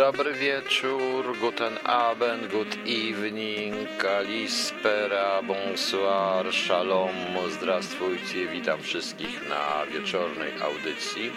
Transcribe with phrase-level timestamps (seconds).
[0.00, 7.10] Dobry wieczór, guten Abend, good evening, kalispera, bonsoir, shalom,
[7.50, 11.30] zdrastwujcie, witam wszystkich na wieczornej audycji.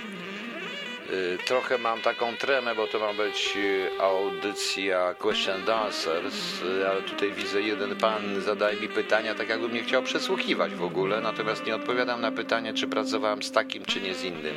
[1.12, 6.90] Y, Trochę mam taką tremę, bo to ma być y, audycja Question and Answers, y,
[6.90, 11.22] ale tutaj widzę jeden pan zadaje mi pytania, tak jakbym nie chciał przesłuchiwać w ogóle,
[11.22, 14.56] natomiast nie odpowiadam na pytanie, czy pracowałem z takim, czy nie z innym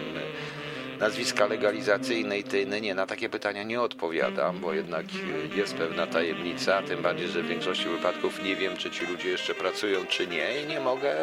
[1.01, 2.81] nazwiska legalizacyjne i te inne.
[2.81, 5.07] Nie, na takie pytania nie odpowiadam, bo jednak
[5.55, 9.29] e, jest pewna tajemnica, tym bardziej, że w większości wypadków nie wiem, czy ci ludzie
[9.29, 11.15] jeszcze pracują, czy nie i nie mogę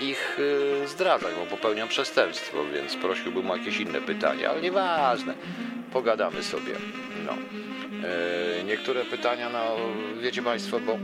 [0.00, 0.38] ich
[0.82, 5.34] e, zdradzać, bo popełniam przestępstwo, więc prosiłbym o jakieś inne pytania, ale nieważne.
[5.92, 6.72] Pogadamy sobie.
[7.26, 7.32] No.
[8.08, 9.76] E, Niektóre pytania, no
[10.20, 10.98] wiecie Państwo, bo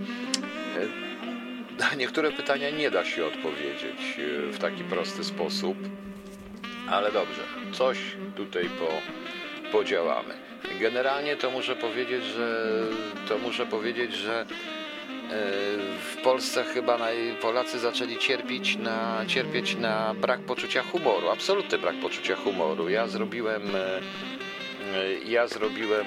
[1.79, 4.17] na niektóre pytania nie da się odpowiedzieć
[4.53, 5.79] w taki prosty sposób.
[6.91, 7.43] Ale dobrze,
[7.73, 7.99] coś
[8.37, 8.89] tutaj po,
[9.73, 10.35] podziałamy.
[10.81, 12.73] Generalnie to muszę powiedzieć, że
[13.29, 14.47] to muszę powiedzieć, że e,
[15.99, 16.99] w Polsce chyba
[17.43, 22.89] Polacy zaczęli cierpieć na, cierpieć na brak poczucia humoru, absolutny brak poczucia humoru.
[22.89, 24.01] Ja zrobiłem, e,
[24.99, 26.07] e, ja zrobiłem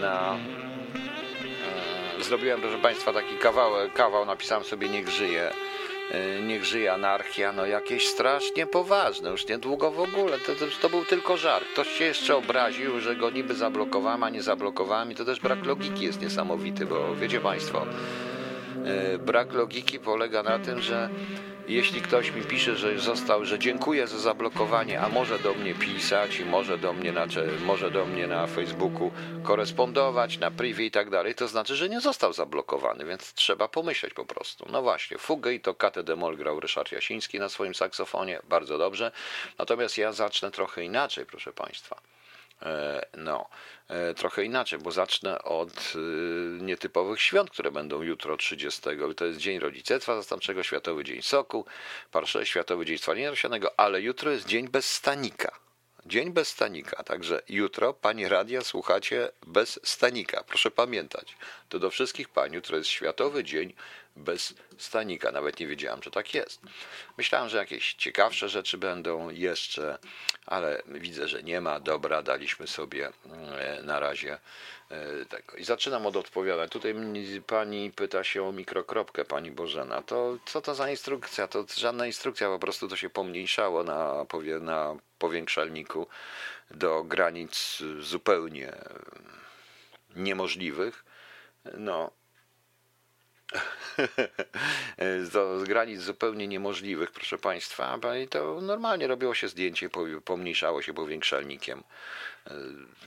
[0.00, 0.36] na,
[2.20, 5.50] zrobiłem proszę Państwa taki kawał, kawał napisałem sobie niech żyje.
[6.10, 10.88] E, Niech żyje anarchia, no jakieś strasznie poważne, już niedługo w ogóle, to, to, to
[10.88, 11.64] był tylko żart.
[11.72, 15.64] Ktoś się jeszcze obraził, że go niby zablokowałem, a nie zablokowałem i to też brak
[15.64, 17.86] logiki jest niesamowity, bo wiecie Państwo,
[18.84, 21.08] e, brak logiki polega na tym, że
[21.68, 26.40] jeśli ktoś mi pisze, że został, że dziękuję za zablokowanie, a może do mnie pisać
[26.40, 27.26] i może do mnie na,
[27.64, 29.12] może do mnie na Facebooku
[29.42, 34.14] korespondować, na privie i tak dalej, to znaczy, że nie został zablokowany, więc trzeba pomyśleć
[34.14, 34.66] po prostu.
[34.72, 39.12] No właśnie, fugę i to de Mol grał Ryszard Jasiński na swoim saksofonie, bardzo dobrze.
[39.58, 42.00] Natomiast ja zacznę trochę inaczej, proszę Państwa.
[42.64, 43.48] E, No,
[43.88, 45.98] e, trochę inaczej, bo zacznę od y,
[46.62, 48.80] nietypowych świąt, które będą jutro 30.
[49.16, 51.64] To jest Dzień Rodzicielstwa Zastępczego, Światowy Dzień Soku,
[52.12, 55.58] Parsze, Światowy Dzień Stwardnienia Roślinnego, ale jutro jest Dzień bez stanika.
[56.06, 60.44] Dzień bez stanika, także jutro pani radia słuchacie bez stanika.
[60.44, 61.36] Proszę pamiętać,
[61.68, 63.74] to do wszystkich pań jutro jest Światowy Dzień
[64.16, 65.32] bez stanika.
[65.32, 66.60] Nawet nie wiedziałam, że tak jest.
[67.18, 69.98] Myślałem, że jakieś ciekawsze rzeczy będą jeszcze,
[70.46, 71.80] ale widzę, że nie ma.
[71.80, 73.08] Dobra, daliśmy sobie
[73.58, 74.38] e, na razie
[75.28, 75.56] tego.
[75.56, 76.68] I zaczynam od odpowiadania.
[76.68, 76.94] Tutaj
[77.46, 80.02] pani pyta się o mikrokropkę, pani Bożena.
[80.02, 81.48] To co to za instrukcja?
[81.48, 84.26] To żadna instrukcja, po prostu to się pomniejszało na,
[84.60, 86.06] na powiększalniku
[86.70, 88.72] do granic zupełnie
[90.16, 91.04] niemożliwych.
[91.78, 92.10] No,
[95.32, 100.94] do granic zupełnie niemożliwych, proszę Państwa, i to normalnie robiło się zdjęcie, po- pomniejszało się
[100.94, 101.82] powiększalnikiem.
[102.46, 102.54] E,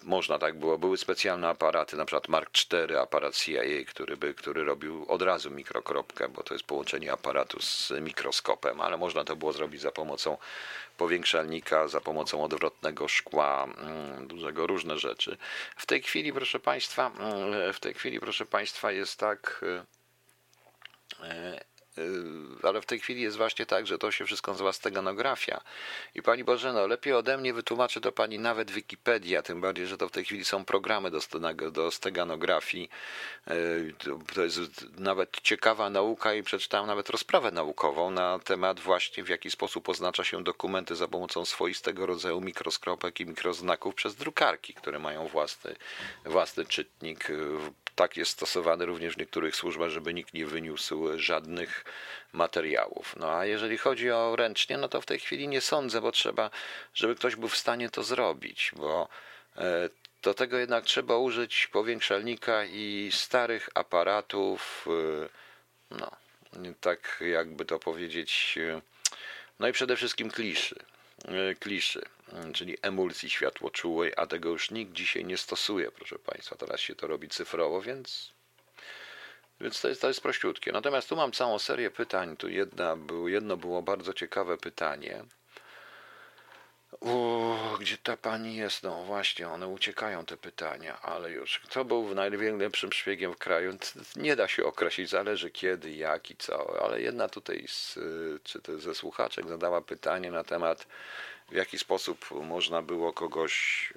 [0.04, 0.78] Można tak było.
[0.78, 5.52] Były specjalne aparaty, na przykład Mark IV, aparat CIA, który, by, który robił od razu
[5.52, 10.38] mikrokropkę, bo to jest połączenie aparatu z mikroskopem, ale można to było zrobić za pomocą
[10.98, 15.38] powiększalnika, za pomocą odwrotnego szkła, mm, dużego różne rzeczy.
[15.78, 19.62] W tej chwili, proszę Państwa, mm, w tej chwili, proszę Państwa, jest tak.
[21.24, 21.60] E,
[21.98, 25.62] E, Ale w tej chwili jest właśnie tak, że to się wszystko nazywa steganografia.
[26.16, 30.08] I pani Bożeno, lepiej ode mnie wytłumaczy to pani nawet Wikipedia, tym bardziej, że to
[30.08, 31.12] w tej chwili są programy
[31.72, 32.90] do, steganografii.
[33.48, 33.54] E,
[34.36, 34.60] To jest
[34.98, 40.24] nawet ciekawa nauka i przeczytałem nawet rozprawę naukową na temat właśnie w jaki sposób oznacza
[40.24, 45.76] się dokumenty za pomocą swoistego rodzaju mikroskropek i mikroznaków przez drukarki, które mają własny,
[46.26, 47.28] własny czytnik.
[47.98, 51.86] Tak jest stosowany również w niektórych służbach, żeby nikt nie wyniósł żadnych
[52.34, 53.16] materiałów.
[53.16, 56.50] No a jeżeli chodzi o ręcznie, no to w tej chwili nie sądzę, bo trzeba,
[56.94, 59.10] żeby ktoś był w stanie to zrobić, bo
[59.56, 59.90] e,
[60.24, 64.88] do tego jednak trzeba użyć powiększalnika i starych aparatów,
[65.92, 66.12] e, no,
[66.82, 68.82] tak jakby to powiedzieć, e,
[69.60, 70.76] no i przede wszystkim kliszy,
[71.60, 72.02] kliszy,
[72.54, 76.56] czyli emulsji światłoczułej, a tego już nikt dzisiaj nie stosuje, proszę Państwa.
[76.56, 78.38] Teraz się to robi cyfrowo, więc
[79.62, 80.72] więc to jest, to jest prościutkie.
[80.72, 82.38] Natomiast tu mam całą serię pytań.
[82.38, 85.24] Tu jedna, jedno było bardzo ciekawe pytanie.
[87.80, 88.84] Gdzie ta pani jest?
[88.84, 91.60] No właśnie, one uciekają te pytania, ale już.
[91.60, 93.78] Kto był największym szpiegiem w kraju?
[94.16, 96.84] Nie da się określić, zależy kiedy, jak i co.
[96.84, 98.00] Ale jedna tutaj, z,
[98.44, 100.88] czy to ze słuchaczek, zadała pytanie na temat,
[101.50, 103.94] w jaki sposób można było kogoś,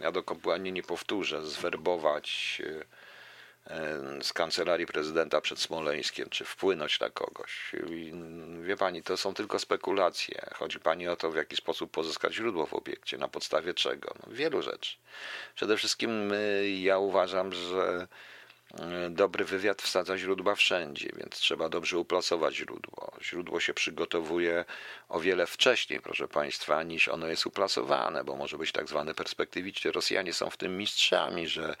[0.00, 2.84] ja dokładnie nie powtórzę, zwerbować y,
[4.22, 7.72] z kancelarii prezydenta przed Smoleńskiem, czy wpłynąć na kogoś.
[8.62, 10.48] Wie pani, to są tylko spekulacje.
[10.54, 14.14] Chodzi pani o to, w jaki sposób pozyskać źródło w obiekcie, na podstawie czego.
[14.26, 14.96] No, wielu rzeczy.
[15.54, 16.32] Przede wszystkim
[16.80, 18.06] ja uważam, że
[19.10, 23.12] dobry wywiad wsadza źródła wszędzie, więc trzeba dobrze uplasować źródło.
[23.22, 24.64] Źródło się przygotowuje
[25.08, 29.92] o wiele wcześniej, proszę Państwa, niż ono jest uplasowane, bo może być tak zwany perspektywiczny.
[29.92, 31.76] Rosjanie są w tym mistrzami, że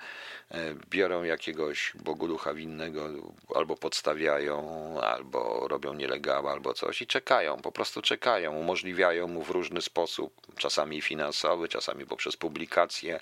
[0.50, 3.08] e, biorą jakiegoś boguducha winnego,
[3.54, 4.60] albo podstawiają,
[5.00, 10.34] albo robią nielegała, albo coś i czekają, po prostu czekają, umożliwiają mu w różny sposób,
[10.56, 13.20] czasami finansowy, czasami poprzez publikacje,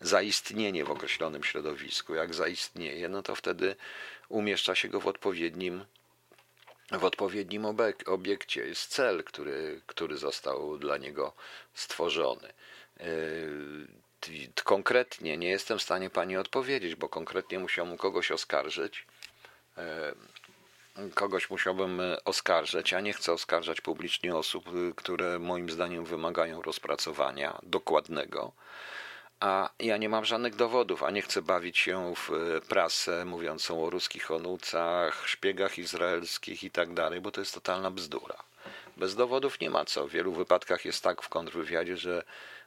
[0.00, 2.14] zaistnienie w określonym środowisku.
[2.14, 3.76] Jak zaistnieje, no to wtedy
[4.28, 5.84] umieszcza się go w odpowiednim
[6.92, 7.64] w odpowiednim
[8.06, 8.66] obiekcie.
[8.66, 11.32] Jest cel, który, który został dla niego
[11.74, 12.52] stworzony.
[13.00, 19.06] Yy, konkretnie nie jestem w stanie pani odpowiedzieć, bo konkretnie musiałbym kogoś oskarżyć.
[19.76, 19.82] Yy,
[21.14, 22.92] kogoś musiałbym oskarżać.
[22.92, 24.64] Ja nie chcę oskarżać publicznie osób,
[24.96, 28.52] które moim zdaniem wymagają rozpracowania dokładnego
[29.40, 33.84] a ja nie mam żadnych dowodów, a nie chcę bawić się w e, prasę mówiącą
[33.84, 38.36] o ruskich onucach, szpiegach izraelskich i tak dalej, bo to jest totalna bzdura.
[38.96, 40.06] Bez dowodów nie ma co.
[40.06, 42.24] W wielu wypadkach jest tak w kontrwywiadzie, że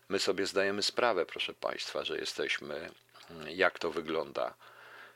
[0.10, 2.92] my sobie zdajemy sprawę, proszę Państwa, że jesteśmy,
[3.30, 4.54] mm, jak to wygląda,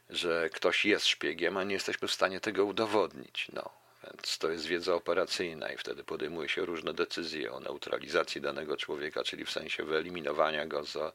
[0.10, 3.48] że ktoś jest szpiegiem, a nie jesteśmy w stanie tego udowodnić.
[3.54, 3.69] No,
[4.13, 9.24] więc to jest wiedza operacyjna i wtedy podejmuje się różne decyzje o neutralizacji danego człowieka,
[9.24, 11.13] czyli w sensie wyeliminowania go z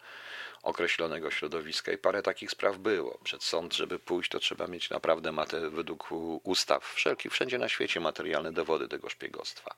[0.63, 1.93] określonego środowiska.
[1.93, 3.19] I parę takich spraw było.
[3.25, 6.09] Przed sąd, żeby pójść, to trzeba mieć naprawdę matę według
[6.43, 9.75] ustaw, wszelkich, wszędzie na świecie materialne dowody tego szpiegostwa.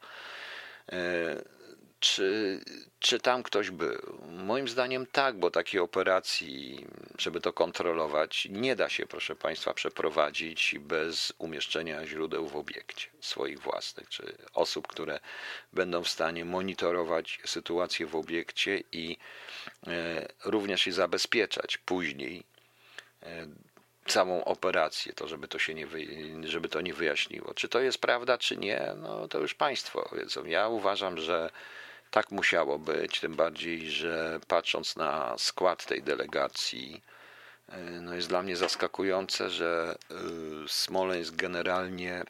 [2.02, 2.60] E, czy,
[3.00, 4.18] czy tam ktoś był?
[4.28, 6.86] Moim zdaniem tak, bo takiej operacji,
[7.18, 13.60] żeby to kontrolować, nie da się, proszę Państwa, przeprowadzić bez umieszczenia źródeł w obiekcie swoich
[13.60, 15.20] własnych, czy osób, które
[15.72, 19.16] będą w stanie monitorować sytuację w obiekcie i
[19.86, 22.42] e, również i zabezpieczać później
[23.22, 23.46] e,
[24.06, 25.86] całą operację, to żeby to się nie,
[26.44, 27.54] żeby to nie wyjaśniło.
[27.54, 30.44] Czy to jest prawda, czy nie, no to już Państwo wiedzą.
[30.44, 31.50] Ja uważam, że
[32.12, 37.02] tak musiało być, tym bardziej, że patrząc na skład tej delegacji,
[37.68, 40.14] e, no jest dla mnie zaskakujące, że e,
[40.68, 42.24] Smoleńsk generalnie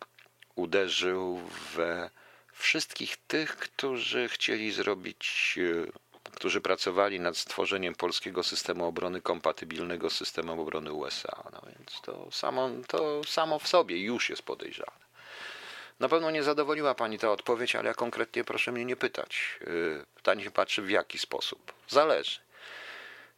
[0.54, 1.40] uderzył
[1.74, 2.10] we
[2.52, 5.92] wszystkich tych, którzy chcieli zrobić, e,
[6.32, 11.42] którzy pracowali nad stworzeniem polskiego systemu obrony kompatybilnego z systemem obrony USA.
[11.52, 15.01] No więc to samo, to samo w sobie już jest podejrzane.
[16.02, 19.58] Na pewno nie zadowoliła Pani ta odpowiedź, ale ja konkretnie proszę mnie nie pytać.
[19.66, 21.72] Y, pytanie się patrzy w jaki sposób.
[21.88, 22.40] Zależy.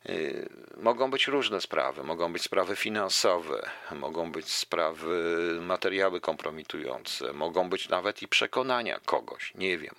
[0.08, 7.70] Y, mogą być różne sprawy, mogą być sprawy finansowe, mogą być sprawy, materiały kompromitujące, mogą
[7.70, 9.94] być nawet i przekonania kogoś, nie wiem.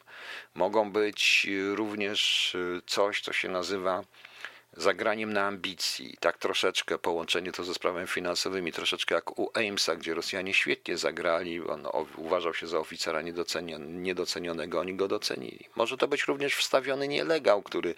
[0.55, 4.03] Mogą być również y, coś, co się nazywa
[4.77, 10.13] zagraniem na ambicji, tak troszeczkę połączenie to ze sprawami finansowymi, troszeczkę jak u Amesa, gdzie
[10.13, 11.87] Rosjanie świetnie zagrali, on
[12.17, 13.21] uważał się za oficera
[13.79, 15.65] niedocenionego, oni go docenili.
[15.75, 17.95] Może to być również wstawiony nielegał, który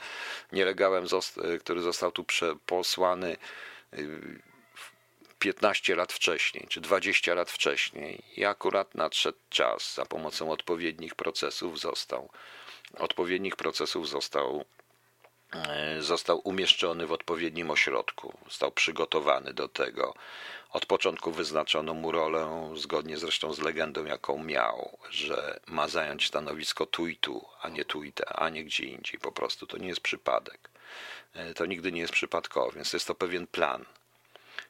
[0.51, 1.06] nielegałem,
[1.59, 2.25] który został tu
[2.65, 3.38] posłany
[5.39, 8.23] 15 y, lat wcześniej, czy 20 lat wcześniej.
[8.38, 9.94] I akurat nadszedł czas.
[9.94, 12.30] Za pomocą odpowiednich procesów został
[12.97, 14.86] odpowiednich procesów został E,
[15.99, 20.13] został umieszczony w odpowiednim ośrodku, został przygotowany do tego.
[20.71, 26.85] Od początku wyznaczono mu rolę, zgodnie zresztą z legendą, jaką miał, że ma zająć stanowisko
[26.85, 29.19] tu i tu, a nie tu i te, a nie gdzie indziej.
[29.19, 30.69] Po prostu to nie jest przypadek.
[31.33, 33.85] E, to nigdy nie jest przypadkowe, więc jest to pewien plan,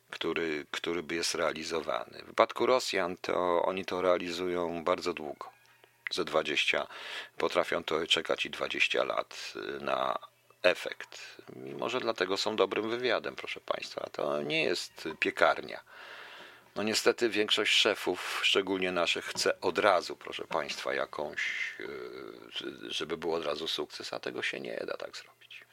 [0.09, 2.21] który, który by jest realizowany.
[2.23, 5.49] W wypadku Rosjan to oni to realizują bardzo długo.
[6.11, 6.87] Ze 20
[7.37, 10.19] potrafią to czekać i 20 lat na
[10.63, 11.41] efekt.
[11.55, 14.09] Mimo, że dlatego są dobrym wywiadem, proszę Państwa.
[14.11, 15.81] To nie jest piekarnia.
[16.75, 21.85] No niestety większość szefów, szczególnie naszych, chce od razu, proszę Państwa, jakąś, e,
[22.89, 25.65] żeby był od razu sukces, a tego się nie da tak zrobić.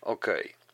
[0.00, 0.40] Okej.
[0.40, 0.67] Okay.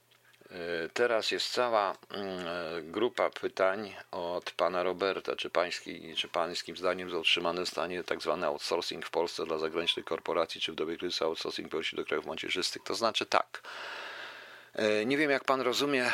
[0.51, 5.37] E, teraz jest cała mm, grupa pytań od pana Roberta.
[5.37, 10.61] Czy, pański, czy pańskim zdaniem utrzymany stanie tak zwany outsourcing w Polsce dla zagranicznych korporacji,
[10.61, 12.83] czy w dobie kryzysu outsourcing powróci do krajów macierzystych?
[12.83, 13.63] To znaczy tak.
[14.75, 16.11] E, nie wiem, jak pan rozumie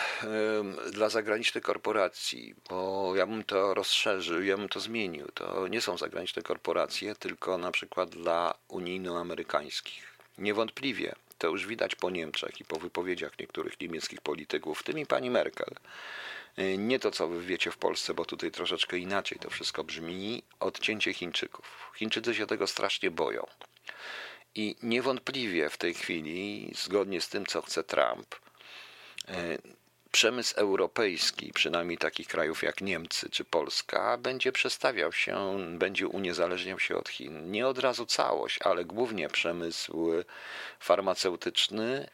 [0.92, 5.28] dla zagranicznych korporacji, bo ja bym to rozszerzył, ja bym to zmienił.
[5.34, 10.10] To nie są zagraniczne korporacje, tylko na przykład dla unijno-amerykańskich.
[10.38, 15.06] Niewątpliwie To już widać po Niemczech i po wypowiedziach niektórych niemieckich polityków, w tym i
[15.06, 15.74] pani Merkel.
[16.58, 20.42] Y, nie to, co wy wiecie w Polsce, bo tutaj troszeczkę inaczej to wszystko brzmi.
[20.60, 21.92] Odcięcie Chińczyków.
[21.96, 23.46] Chińczycy się tego strasznie boją.
[24.54, 28.34] I niewątpliwie w tej chwili, zgodnie z tym, co chce Trump,
[29.28, 29.58] y,
[30.12, 36.96] przemysł europejski, przynajmniej takich krajów jak Niemcy czy Polska, będzie przestawiał się, będzie uniezależniał się
[36.96, 37.50] od Chin.
[37.50, 40.10] Nie od razu całość, ale głównie przemysł
[40.80, 42.08] farmaceutyczny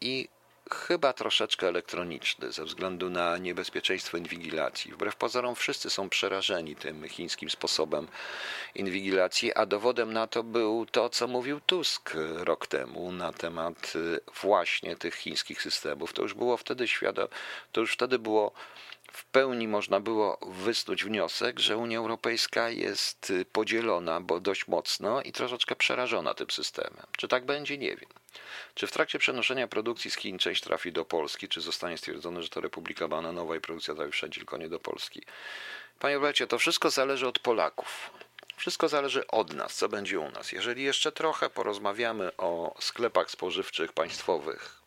[0.00, 0.28] i
[0.74, 4.92] chyba troszeczkę elektroniczny ze względu na niebezpieczeństwo inwigilacji.
[4.92, 8.08] Wbrew pozorom wszyscy są przerażeni tym chińskim sposobem
[8.74, 14.20] inwigilacji, a dowodem na to był to, co mówił Tusk rok temu na temat y,
[14.42, 16.12] właśnie tych chińskich systemów.
[16.12, 17.28] To już było wtedy świadome,
[17.72, 18.52] to już wtedy było
[19.12, 25.22] w pełni można było wysnuć wniosek, że Unia Europejska jest y, podzielona, bo dość mocno
[25.22, 27.06] i troszeczkę przerażona tym systemem.
[27.16, 27.78] Czy tak będzie?
[27.78, 28.08] Nie wiem.
[28.74, 32.48] Czy w trakcie przenoszenia produkcji z Chin część trafi do Polski, czy zostanie stwierdzone, że
[32.48, 35.22] to Republika Bananowa i produkcja trafi wszędzie, tylko nie do Polski?
[35.98, 38.10] Panie Robercie, to wszystko zależy od Polaków.
[38.56, 40.52] Wszystko zależy od nas, co będzie u nas.
[40.52, 44.79] Jeżeli jeszcze trochę porozmawiamy o sklepach spożywczych państwowych,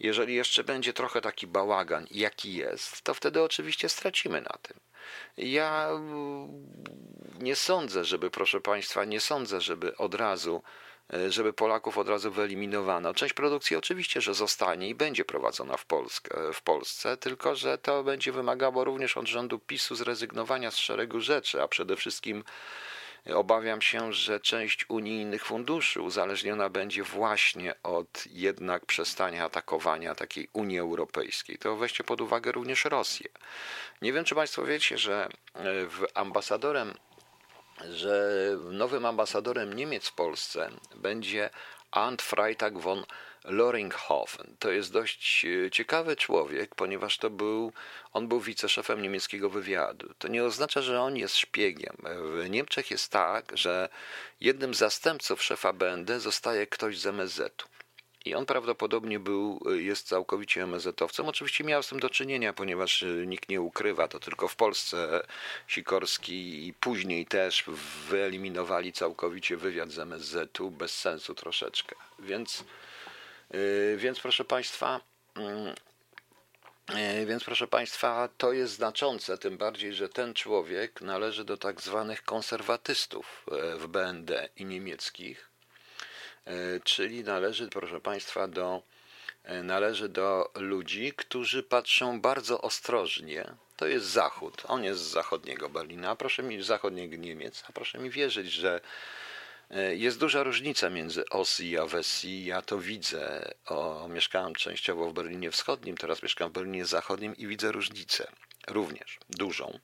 [0.00, 4.76] jeżeli jeszcze będzie trochę taki bałagan, jaki jest, to wtedy oczywiście stracimy na tym.
[5.36, 6.48] Ja mm,
[7.40, 10.62] nie sądzę, żeby, proszę Państwa, nie sądzę, żeby od razu
[11.12, 13.14] E, żeby Polaków od razu wyeliminowano.
[13.14, 18.04] Część produkcji oczywiście, że zostanie i będzie prowadzona w, Polskę, w Polsce, tylko że to
[18.04, 22.44] będzie wymagało również od rządu PiSu zrezygnowania z szeregu rzeczy, a przede wszystkim
[23.34, 30.78] obawiam się, że część unijnych funduszy uzależniona będzie właśnie od jednak przestania atakowania takiej Unii
[30.78, 31.58] Europejskiej.
[31.58, 33.28] To weźcie pod uwagę również Rosję.
[34.02, 35.62] Nie wiem, czy Państwo wiecie, że e,
[36.14, 36.94] ambasadorem
[37.90, 38.30] że
[38.70, 41.50] nowym ambasadorem Niemiec w Polsce będzie
[41.90, 43.04] Ant Freitag von
[43.44, 44.56] Loringhofen.
[44.58, 47.72] To jest dość e, ciekawy człowiek, ponieważ to był,
[48.12, 50.14] on był wiceszefem niemieckiego wywiadu.
[50.18, 51.96] To nie oznacza, że on jest szpiegiem.
[52.34, 53.88] W Niemczech jest tak, że
[54.40, 57.82] jednym z zastępców szefa BND zostaje ktoś z MSZ-u.
[58.24, 61.28] I on prawdopodobnie był, jest całkowicie MSZ-owcem.
[61.28, 65.26] Oczywiście miał z tym do czynienia, ponieważ y, nikt nie ukrywa, to tylko w Polsce
[65.66, 67.64] Sikorski i później też
[68.08, 71.96] wyeliminowali całkowicie wywiad z MSZ-u, bez sensu troszeczkę.
[72.18, 72.64] Więc,
[73.96, 75.00] więc proszę Państwa,
[75.36, 75.74] mm,
[77.22, 81.80] y, więc proszę Państwa, to jest znaczące, tym bardziej, że ten człowiek należy do tak
[81.80, 83.46] zwanych konserwatystów
[83.78, 85.52] w BND i niemieckich
[86.84, 88.82] czyli należy, proszę Państwa, do,
[89.62, 93.44] należy do ludzi, którzy patrzą bardzo ostrożnie.
[93.76, 94.62] To jest Zachód.
[94.68, 98.80] On jest z zachodniego Berlina, proszę mi zachodniego Niemiec, a proszę mi wierzyć, że
[99.96, 102.44] jest duża różnica między Ossi a Wessi.
[102.44, 103.52] Ja to widzę.
[103.66, 108.32] O, mieszkałem częściowo w Berlinie Wschodnim, teraz mieszkam w Berlinie Zachodnim i widzę różnicę.
[108.68, 109.78] Również dużą.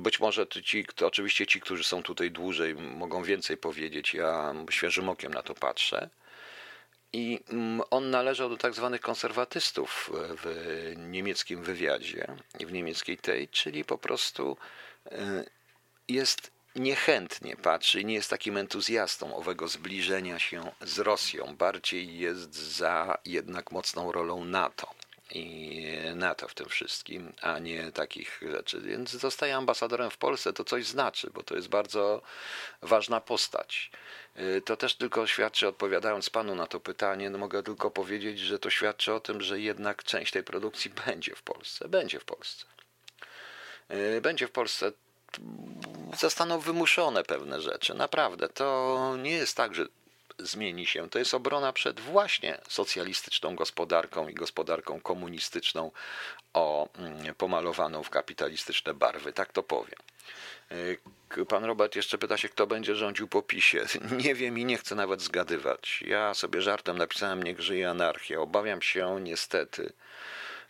[0.00, 4.14] Być może ci, to oczywiście ci, którzy są tutaj dłużej, mogą więcej powiedzieć.
[4.14, 6.10] Ja świeżym okiem na to patrzę.
[7.12, 12.26] I mm, on należał do tak zwanych konserwatystów w niemieckim wywiadzie,
[12.60, 14.56] w niemieckiej tej, czyli po prostu
[15.06, 15.44] e,
[16.08, 21.56] jest niechętnie patrzy i nie jest takim entuzjastą owego zbliżenia się z Rosją.
[21.56, 24.94] Bardziej jest za jednak mocną rolą NATO
[25.30, 28.80] i NATO w tym wszystkim, a nie takich rzeczy.
[28.80, 32.22] Więc zostaje ambasadorem w Polsce, to coś znaczy, bo to jest bardzo
[32.82, 33.90] ważna postać.
[34.38, 38.58] Y, to też tylko świadczy, odpowiadając panu na to pytanie, no mogę tylko powiedzieć, że
[38.58, 41.88] to świadczy o tym, że jednak część tej produkcji będzie w Polsce.
[41.88, 42.64] Będzie w Polsce.
[43.90, 44.92] Y, będzie w Polsce
[46.18, 47.94] zostaną wymuszone pewne rzeczy.
[47.94, 49.86] Naprawdę, to nie jest tak, że
[50.38, 51.10] zmieni się.
[51.10, 55.90] To jest obrona przed właśnie socjalistyczną gospodarką i gospodarką komunistyczną
[56.54, 59.32] o mm, pomalowaną w kapitalistyczne barwy.
[59.32, 59.98] Tak to powiem.
[61.48, 63.86] Pan Robert jeszcze pyta się, kto będzie rządził po PiSie.
[64.24, 66.02] Nie wiem i nie chcę nawet zgadywać.
[66.06, 68.40] Ja sobie żartem napisałem, niech żyje anarchia.
[68.40, 69.92] Obawiam się niestety,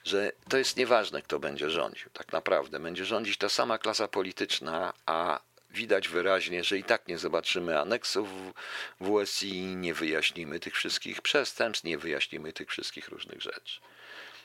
[0.05, 2.11] że to jest nieważne, kto będzie rządził.
[2.13, 5.41] Tak naprawdę będzie rządzić ta sama klasa polityczna, a
[5.71, 8.29] widać wyraźnie, że i tak nie zobaczymy aneksów
[9.01, 13.81] WSI, nie wyjaśnimy tych wszystkich przestępstw, nie wyjaśnimy tych wszystkich różnych rzeczy.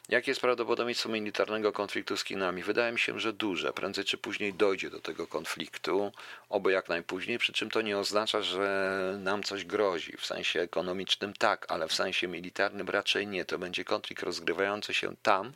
[0.10, 2.63] Jakie jest prawdopodobieństwo militarnego konfliktu z Chinami?
[2.63, 3.74] Wydaje mi się, że duże.
[3.74, 6.12] Prędzej czy później dojdzie do tego konfliktu,
[6.50, 10.17] oby jak najpóźniej, przy czym to nie oznacza, że nam coś grozi.
[10.17, 13.45] W sensie ekonomicznym tak, ale w sensie militarnym raczej nie.
[13.45, 15.53] To będzie konflikt rozgrywający się tam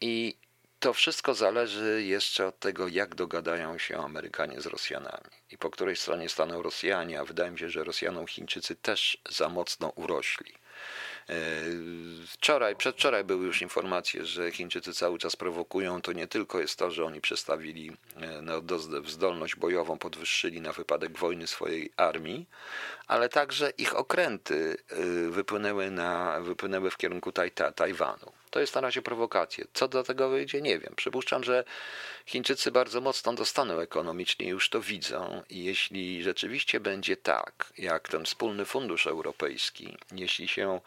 [0.00, 0.36] i
[0.80, 5.96] to wszystko zależy jeszcze od tego, jak dogadają się Amerykanie z Rosjanami i po której
[5.96, 10.54] stronie staną Rosjanie, a wydaje mi się, że Rosjanom Chińczycy też za mocno urośli.
[11.30, 11.34] E,
[12.26, 16.02] wczoraj, przedwczoraj były już informacje, że Chińczycy cały czas prowokują.
[16.02, 21.46] To nie tylko jest to, że oni przestawili e, zdolność bojową, podwyższyli na wypadek wojny
[21.46, 22.46] swojej armii,
[23.06, 24.96] ale także ich okręty e,
[25.30, 28.32] wypłynęły, na, wypłynęły w kierunku taj, Tajwanu.
[28.50, 29.64] To jest na razie prowokacja.
[29.74, 30.92] Co do tego wyjdzie, nie wiem.
[30.96, 31.64] Przypuszczam, że
[32.26, 35.42] Chińczycy bardzo mocno dostaną ekonomicznie, już to widzą.
[35.50, 40.80] I jeśli rzeczywiście będzie tak, jak ten wspólny fundusz europejski, jeśli się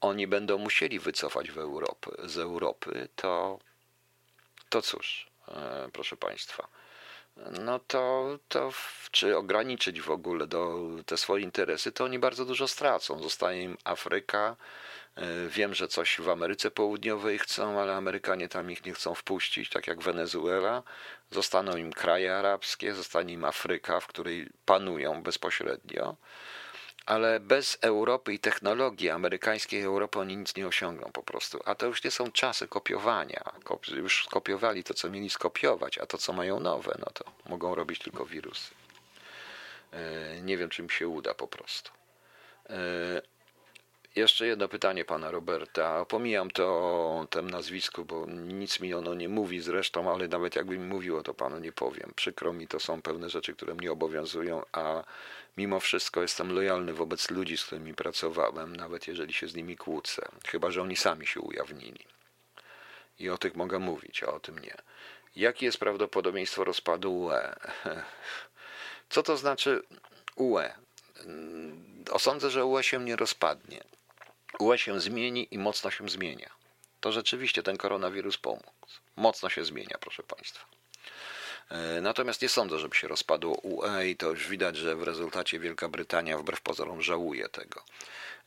[0.00, 3.58] oni będą musieli wycofać w Europy, z Europy, to,
[4.68, 6.68] to cóż, e, proszę Państwa,
[7.60, 8.72] no to, to
[9.10, 13.22] czy ograniczyć w ogóle do te swoje interesy, to oni bardzo dużo stracą.
[13.22, 14.56] Zostaje im Afryka,
[15.16, 19.70] E, wiem, że coś w Ameryce Południowej chcą, ale Amerykanie tam ich nie chcą wpuścić,
[19.70, 20.82] tak jak Wenezuela.
[21.30, 26.16] Zostaną im kraje arabskie, zostanie im Afryka, w której panują bezpośrednio.
[27.06, 31.60] Ale bez Europy i technologii amerykańskiej Europy oni nic nie osiągną po prostu.
[31.64, 33.44] A to już nie są czasy kopiowania.
[33.88, 37.98] Już skopiowali to, co mieli skopiować, a to, co mają nowe, no to mogą robić
[37.98, 38.74] tylko wirusy.
[39.92, 41.90] E, nie wiem, czy im się uda po prostu.
[44.16, 46.04] Jeszcze jedno pytanie pana Roberta.
[46.04, 46.66] Pomijam to
[47.20, 51.22] o tym nazwisku, bo nic mi ono nie mówi zresztą, ale nawet jakby mi mówiło,
[51.22, 52.12] to panu nie powiem.
[52.16, 55.04] Przykro mi, to są pewne rzeczy, które mnie obowiązują, a
[55.56, 60.28] mimo wszystko jestem lojalny wobec ludzi, z którymi pracowałem, nawet jeżeli się z nimi kłócę.
[60.46, 62.04] Chyba, że oni sami się ujawnili.
[63.18, 64.74] I o tych mogę mówić, a o tym nie.
[65.36, 67.54] Jakie jest prawdopodobieństwo rozpadu UE?
[69.10, 69.82] Co to znaczy
[70.36, 70.72] UE?
[72.10, 73.95] Osądzę, że UE się nie rozpadnie.
[74.58, 76.50] UE się zmieni i mocno się zmienia.
[77.00, 78.86] To rzeczywiście ten koronawirus pomógł.
[79.16, 80.66] Mocno się zmienia, proszę Państwa.
[81.70, 85.58] E, natomiast nie sądzę, żeby się rozpadło UE i to już widać, że w rezultacie
[85.58, 87.82] Wielka Brytania wbrew pozorom żałuje tego.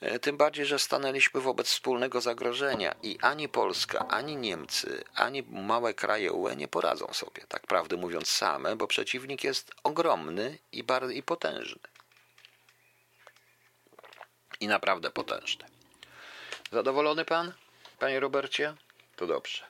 [0.01, 5.93] E, tym bardziej, że stanęliśmy wobec wspólnego zagrożenia i ani Polska, ani Niemcy, ani małe
[5.93, 11.11] kraje UE nie poradzą sobie, tak prawdę mówiąc same, bo przeciwnik jest ogromny i, bardzo,
[11.11, 11.81] i potężny.
[14.59, 15.78] I naprawdę potężny.
[16.71, 17.53] Zadowolony pan,
[17.99, 18.73] panie Robercie?
[19.15, 19.63] To dobrze.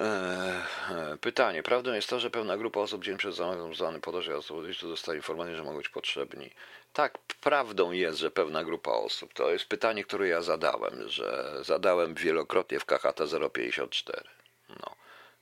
[0.00, 1.62] Eee, pytanie.
[1.62, 5.62] Prawdą jest to, że pewna grupa osób dzień przed zamawianym podąża osobowości dostaje informację, że
[5.64, 6.50] mogą być potrzebni.
[6.92, 9.32] Tak, prawdą jest, że pewna grupa osób.
[9.32, 13.20] To jest pytanie, które ja zadałem, że zadałem wielokrotnie w KHT
[13.52, 14.39] 054.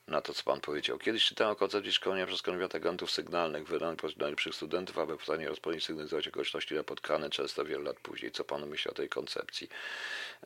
[0.09, 0.99] Na to, co Pan powiedział.
[0.99, 5.49] Kiedyś czytałem o koncepcji szkolenia przez konwiat agentów sygnalnych wydanych przez najlepszych studentów, aby pytanie
[5.49, 8.33] rozpoznać sygnalizować okoliczności napotkane często wiele lat później.
[8.33, 9.69] Co Pan myśli o tej koncepcji?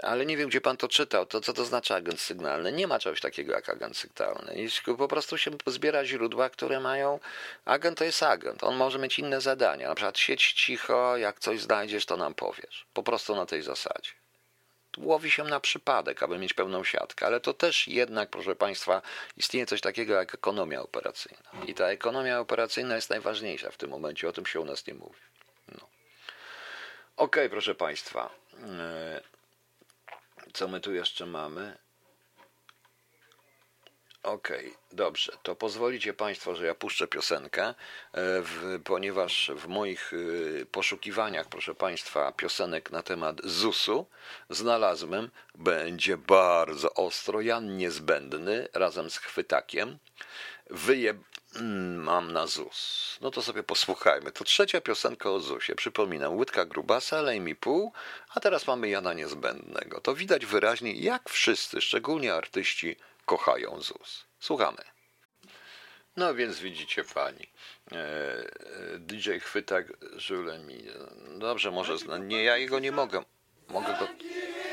[0.03, 1.27] Ale nie wiem, gdzie Pan to czytał.
[1.27, 2.73] To co to znaczy agent sygnalny?
[2.73, 4.69] Nie ma czegoś takiego jak agent sygnalny.
[4.99, 7.21] Po prostu się zbiera źródła, które mają...
[7.65, 8.65] Agent to jest agent.
[8.65, 9.89] On może mieć inne zadania.
[9.89, 12.87] Na przykład siedź cicho, jak coś znajdziesz, to nam powiesz.
[12.95, 14.22] Po prostu na tej zasadzie
[14.99, 19.03] łowi się na przypadek, aby mieć pełną siatkę, ale to też jednak, proszę Państwa,
[19.37, 21.51] istnieje coś takiego jak ekonomia operacyjna.
[21.67, 24.95] I ta ekonomia operacyjna jest najważniejsza w tym momencie, o tym się u nas nie
[24.95, 25.21] mówi.
[25.69, 25.89] No.
[27.17, 28.31] Ok, proszę Państwa.
[28.63, 29.21] E,
[30.53, 31.77] co my tu jeszcze mamy?
[34.23, 35.33] Okej, okay, dobrze.
[35.43, 37.75] To pozwolicie Państwo, że ja puszczę piosenkę, e,
[38.13, 44.07] w, ponieważ w moich e, poszukiwaniach, proszę Państwa, piosenek na temat ZUS-u
[44.51, 49.99] znalazłem, będzie bardzo ostro, Jan Niezbędny razem z Chwytakiem.
[50.71, 51.15] Wyje
[51.57, 53.19] mm, mam na ZUS.
[53.21, 54.33] No to sobie posłuchajmy.
[54.33, 55.75] To trzecia piosenka o ZUSie.
[55.75, 57.93] Przypominam, Łydka Grubasa, Lej mi pół,
[58.35, 60.01] a teraz mamy Jana Niezbędnego.
[60.01, 64.25] To widać wyraźnie, jak wszyscy, szczególnie artyści, kochają ZUS.
[64.41, 64.83] Słuchamy.
[66.17, 67.47] No więc widzicie pani,
[67.93, 69.77] e, e, DJ chwyta
[70.17, 70.85] żule mi.
[71.39, 72.19] Dobrze, może zna.
[72.19, 73.25] Nie, ja jego nie mogę.
[73.69, 74.09] Mogę go.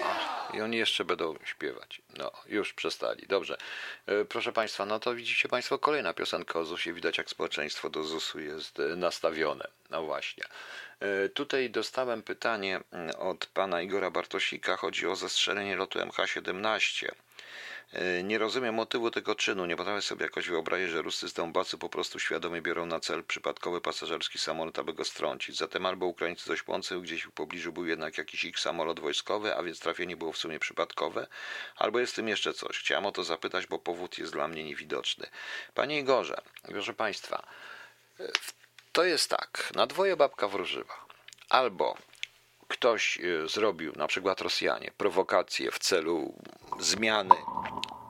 [0.04, 2.02] Ach, I oni jeszcze będą śpiewać.
[2.18, 3.28] No, już przestali.
[3.28, 3.58] Dobrze.
[4.06, 6.94] E, proszę Państwa, no to widzicie Państwo kolejna piosenka o ZUS-ie.
[6.94, 9.68] Widać, jak społeczeństwo do ZUS-u jest nastawione.
[9.90, 10.44] No właśnie.
[11.34, 14.78] Tutaj dostałem pytanie mm, od pana Igora Bartosika.
[14.78, 17.12] Chodzi o zestrzelenie lotu MH17.
[17.94, 19.66] E, nie rozumiem motywu tego czynu.
[19.66, 23.24] Nie potrafię sobie jakoś wyobrazić, że ruscy z Donbasu po prostu świadomie biorą na cel
[23.24, 25.58] przypadkowy pasażerski samolot, aby go strącić.
[25.58, 29.64] Zatem albo Ukraińcy coś płący, gdzieś w pobliżu był jednak jakiś ich samolot wojskowy, a
[29.64, 31.28] więc trafienie było w sumie przypadkowe,
[31.76, 32.80] albo jest w tym jeszcze coś.
[32.80, 35.28] Chciałem o to zapytać, bo powód jest dla mnie niewidoczny.
[35.74, 37.44] Panie Igorze, proszę Państwa,
[38.20, 38.28] e,
[38.92, 39.72] to jest tak.
[39.76, 41.06] Na dwoje babka wróżyła.
[41.50, 41.98] Albo
[42.70, 46.34] ktoś e, zrobił, na przykład Rosjanie, prowokację w celu
[46.80, 47.36] zmiany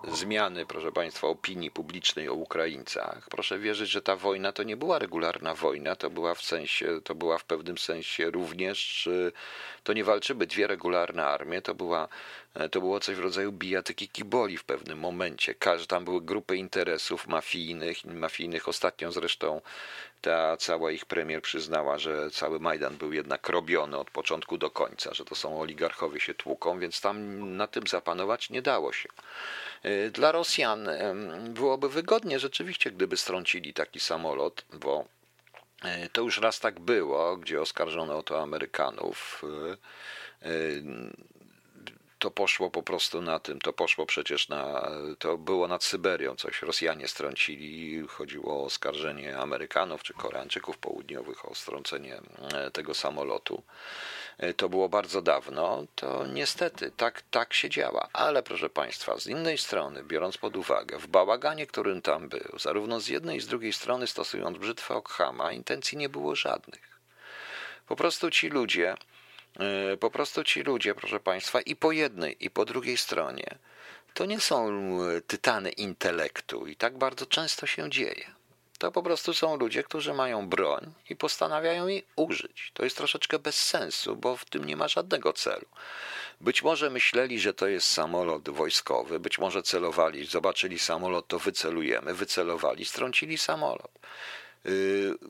[0.07, 3.27] zmiany, proszę Państwa, opinii publicznej o Ukraińcach.
[3.29, 7.15] Proszę wierzyć, że ta wojna to nie była regularna wojna, to była w sensie, to
[7.15, 9.09] była w pewnym sensie również,
[9.83, 12.07] to nie walczyły dwie regularne armie, to była,
[12.71, 15.55] to było coś w rodzaju bijatyki kiboli w pewnym momencie.
[15.87, 18.67] Tam były grupy interesów mafijnych, mafijnych.
[18.67, 19.61] Ostatnio zresztą
[20.21, 25.13] ta cała ich premier przyznała, że cały Majdan był jednak robiony od początku do końca,
[25.13, 29.09] że to są oligarchowie się tłuką, więc tam na tym zapanować nie dało się.
[29.85, 30.89] Y, dla Rosjan
[31.49, 35.05] byłoby wygodnie rzeczywiście, gdyby strącili taki samolot, bo
[36.05, 39.41] y, to już raz tak było, gdzie oskarżono o to Amerykanów.
[42.19, 46.61] To poszło po prostu na tym, to poszło przecież na, to było nad Syberią, coś
[46.61, 52.21] Rosjanie strącili, chodziło o oskarżenie Amerykanów czy Koreańczyków południowych o strącenie
[52.53, 53.63] e, tego samolotu.
[54.37, 58.07] E, to było bardzo dawno, to niestety tak, tak się działa.
[58.13, 62.99] Ale proszę Państwa, z innej strony, biorąc pod uwagę, w bałaganie, którym tam był, zarówno
[62.99, 66.99] z jednej i z drugiej strony stosując brzytwę Okhama, intencji nie było żadnych.
[67.87, 68.95] Po prostu ci ludzie,
[69.99, 73.57] po prostu ci ludzie, proszę Państwa, i po jednej, i po drugiej stronie,
[74.13, 74.69] to nie są
[75.01, 78.39] e, tytany intelektu i tak bardzo często się dzieje.
[78.79, 82.71] To po prostu są ludzie, którzy mają broń i postanawiają jej użyć.
[82.73, 85.65] To jest troszeczkę bez sensu, bo w tym nie ma żadnego celu.
[86.41, 92.13] Być może myśleli, że to jest samolot wojskowy, być może celowali, zobaczyli samolot, to wycelujemy,
[92.13, 93.91] wycelowali, strącili samolot.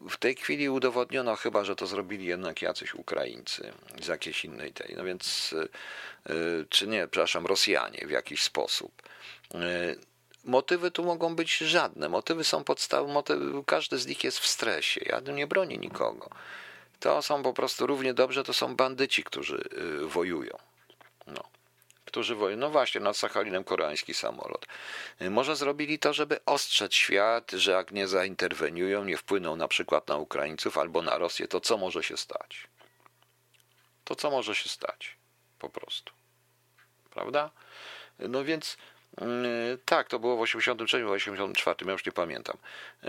[0.10, 4.96] W tej chwili udowodniono chyba, że to zrobili jednak jacyś Ukraińcy z jakiejś innej tej,
[4.98, 9.02] no więc, y, y, czy nie, przepraszam, Rosjanie w jakiś sposób.
[9.56, 9.58] Y,
[10.44, 12.10] motywy tu mogą być żadne.
[12.10, 15.02] Motywy są podstawowe, motywy, każdy z nich jest w stresie.
[15.06, 16.30] Ja nie bronię nikogo.
[17.00, 19.70] To są po prostu równie dobrze, to są bandyci, którzy
[20.08, 20.58] wojują.
[21.28, 21.59] No
[22.10, 22.58] którzy wojują.
[22.58, 24.66] No właśnie, nad Sachalinem koreański samolot.
[25.30, 30.18] Może zrobili to, żeby ostrzec świat, że jak nie zainterweniują, nie wpłyną na przykład na
[30.18, 32.68] Ukraińców albo na Rosję, to co może się stać?
[34.04, 35.18] To co może się stać?
[35.60, 36.14] Po prostu.
[37.10, 37.52] Prawda?
[38.20, 38.78] No więc
[39.86, 42.58] tak, to było w 83 w 84, ja już nie pamiętam.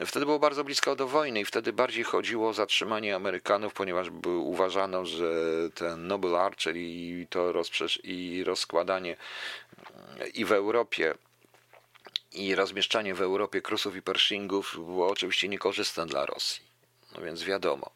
[0.06, 5.06] Wtedy było bardzo blisko do wojny i wtedy bardziej chodziło o zatrzymanie Amerykanów, ponieważ uważano,
[5.06, 5.32] że
[5.74, 9.16] ten Noble Archer i to rozprzesz i rozkładanie
[10.18, 11.14] yy, i w Europie
[12.32, 16.62] i rozmieszczanie w Europie krusów i pershingów było oczywiście niekorzystne dla Rosji.
[17.14, 17.90] No więc wiadomo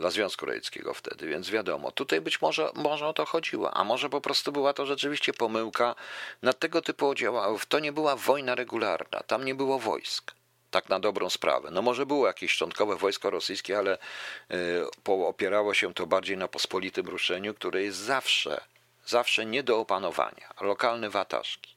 [0.00, 4.10] dla Związku Radzieckiego wtedy, więc wiadomo, tutaj być może, może o to chodziło, a może
[4.10, 5.94] po prostu była to rzeczywiście pomyłka
[6.42, 7.66] na tego typu oddziałów.
[7.66, 10.32] To nie była wojna regularna, tam nie było wojsk.
[10.70, 11.70] Tak na dobrą sprawę.
[11.72, 13.98] No może było jakieś szczątkowe wojsko rosyjskie, ale
[14.50, 18.60] y, opierało się to bardziej na pospolitym ruszeniu, które jest zawsze,
[19.06, 20.54] zawsze nie do opanowania.
[20.60, 21.74] Lokalne wataszki.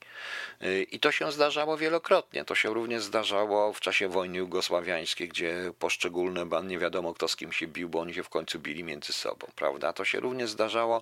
[0.91, 2.45] I to się zdarzało wielokrotnie.
[2.45, 7.35] To się również zdarzało w czasie wojny jugosławiańskiej, gdzie poszczególne ban nie wiadomo kto z
[7.35, 9.93] kim się bił, bo oni się w końcu bili między sobą, prawda?
[9.93, 11.01] To się również zdarzało.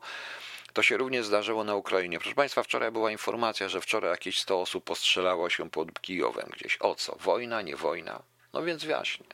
[0.73, 2.19] To się również zdarzyło na Ukrainie.
[2.19, 6.77] Proszę Państwa, wczoraj była informacja, że wczoraj jakieś 100 osób postrzelało się pod Kijowem gdzieś.
[6.79, 7.15] O co?
[7.19, 8.21] Wojna, nie wojna?
[8.53, 9.25] No więc właśnie.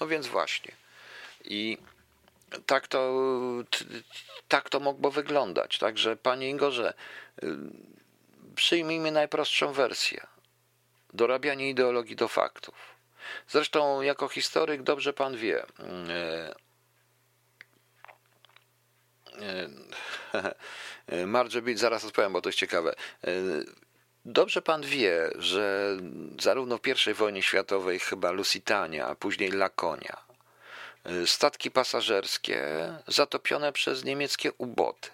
[0.00, 0.72] No więc właśnie.
[1.44, 1.78] I
[2.66, 3.14] tak to,
[4.48, 5.78] tak to mogło wyglądać.
[5.78, 6.94] Także, Panie Igorze,
[8.58, 10.26] przyjmijmy najprostszą wersję.
[11.12, 12.74] Dorabianie ideologii do faktów.
[13.48, 15.66] Zresztą, jako historyk, dobrze pan wie.
[16.10, 16.54] E,
[21.08, 22.94] e, Marge Bill, zaraz odpowiem, bo to jest ciekawe.
[23.24, 23.30] E,
[24.24, 25.96] dobrze pan wie, że
[26.40, 30.16] zarówno w I wojnie światowej chyba Lusitania, a później Lakonia,
[31.26, 32.62] statki pasażerskie
[33.06, 35.10] zatopione przez niemieckie uboty.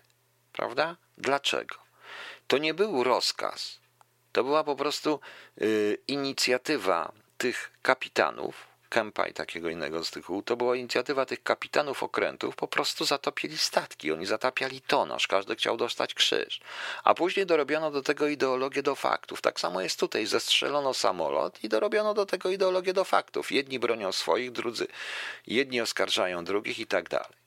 [0.53, 0.97] Prawda?
[1.19, 1.84] Dlaczego?
[2.47, 3.81] To nie był rozkaz.
[4.33, 5.21] To była po prostu
[5.63, 12.03] y, inicjatywa tych kapitanów, Kempa i takiego innego z tych to była inicjatywa tych kapitanów
[12.03, 16.61] okrętów, po prostu zatopili statki, oni zatapiali tonaż, każdy chciał dostać krzyż.
[17.05, 19.41] A później dorobiono do tego ideologię do faktów.
[19.41, 23.53] Tak samo jest tutaj, zestrzelono samolot i dorobiono do tego ideologię do faktów.
[23.53, 24.87] Jedni bronią swoich, drudzy,
[25.47, 27.44] jedni oskarżają drugich i tak dalej.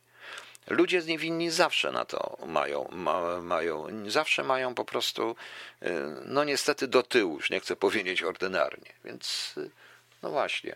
[0.67, 5.35] Ludzie niewinni zawsze na to mają, ma, mają, zawsze mają po prostu,
[5.83, 5.89] y,
[6.25, 9.69] no niestety do tyłu, już nie chcę powiedzieć ordynarnie, więc y,
[10.23, 10.75] no właśnie.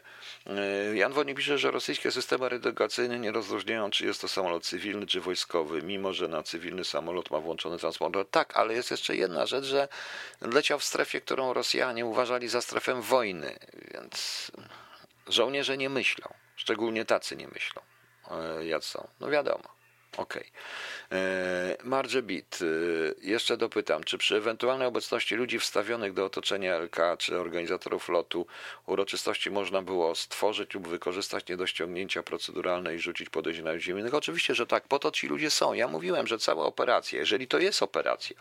[0.92, 5.08] Y, Jan Woni pisze, że rosyjskie systemy redygacyjne nie rozróżniają, czy jest to samolot cywilny,
[5.08, 8.26] czy wojskowy, mimo że na cywilny samolot ma włączony transponder.
[8.32, 9.88] Tak, ale jest jeszcze jedna rzecz, że
[10.42, 13.60] leciał w strefie, którą Rosjanie uważali za strefę wojny,
[13.94, 14.52] więc
[15.28, 17.82] żołnierze nie myślą, szczególnie tacy nie myślą,
[18.62, 19.08] jak są.
[19.20, 19.81] No wiadomo.
[20.18, 20.52] Okej.
[21.08, 21.78] Okay.
[21.84, 22.60] Marge Bit,
[23.22, 28.48] jeszcze dopytam, czy przy ewentualnej obecności ludzi wstawionych do otoczenia LK czy organizatorów lotu
[28.86, 31.58] uroczystości można było stworzyć lub wykorzystać nie
[32.24, 34.14] proceduralne i rzucić podejrzenia ludzi innych?
[34.14, 35.74] Oczywiście, że tak, po to ci ludzie są.
[35.74, 38.38] Ja mówiłem, że cała operacja, jeżeli to jest operacja,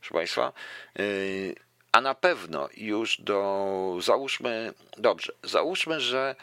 [0.00, 0.52] proszę Państwa,
[0.98, 1.54] yy,
[1.92, 6.36] a na pewno już do, załóżmy, dobrze, załóżmy, że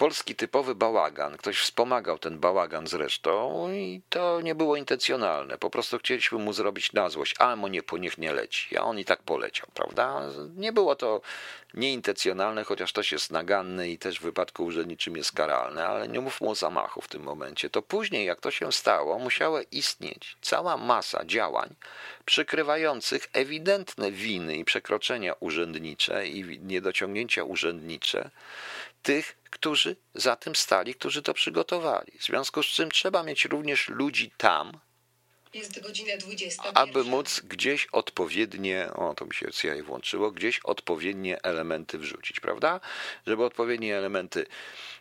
[0.00, 1.36] polski typowy bałagan.
[1.36, 5.58] Ktoś wspomagał ten bałagan zresztą i to nie było intencjonalne.
[5.58, 8.76] Po prostu chcieliśmy mu zrobić na złość, a mu nie, niech nie leci.
[8.76, 10.22] A on i tak poleciał, prawda?
[10.56, 11.20] Nie było to
[11.74, 16.48] nieintencjonalne, chociaż też jest naganne i też w wypadku urzędniczym jest karalne, ale nie mówmy
[16.48, 17.70] o zamachu w tym momencie.
[17.70, 21.74] To później, jak to się stało, musiała istnieć cała masa działań
[22.24, 28.30] przykrywających ewidentne winy i przekroczenia urzędnicze i niedociągnięcia urzędnicze
[29.02, 32.18] tych, którzy za tym stali, którzy to przygotowali.
[32.18, 34.80] W związku z czym trzeba mieć również ludzi tam,
[35.54, 36.62] jest godzina 20.
[36.74, 42.80] Aby móc gdzieś odpowiednie, o to mi się CIA włączyło, gdzieś odpowiednie elementy wrzucić, prawda?
[43.26, 44.46] Żeby odpowiednie elementy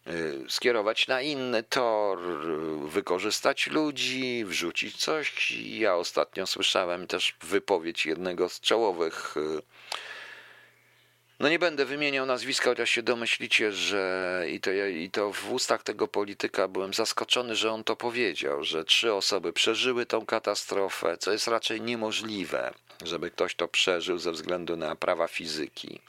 [0.08, 2.20] y, skierować na inny tor,
[2.90, 5.52] wykorzystać ludzi, wrzucić coś.
[5.52, 9.62] Ja ostatnio słyszałem też wypowiedź jednego z czołowych y,
[11.40, 15.84] no nie będę wymieniał nazwiska, chociaż się domyślicie, że i to, i to w ustach
[15.84, 21.32] tego polityka byłem zaskoczony, że on to powiedział, że trzy osoby przeżyły tą katastrofę, co
[21.32, 22.74] jest raczej niemożliwe,
[23.06, 26.02] żeby ktoś to przeżył ze względu na prawa fizyki.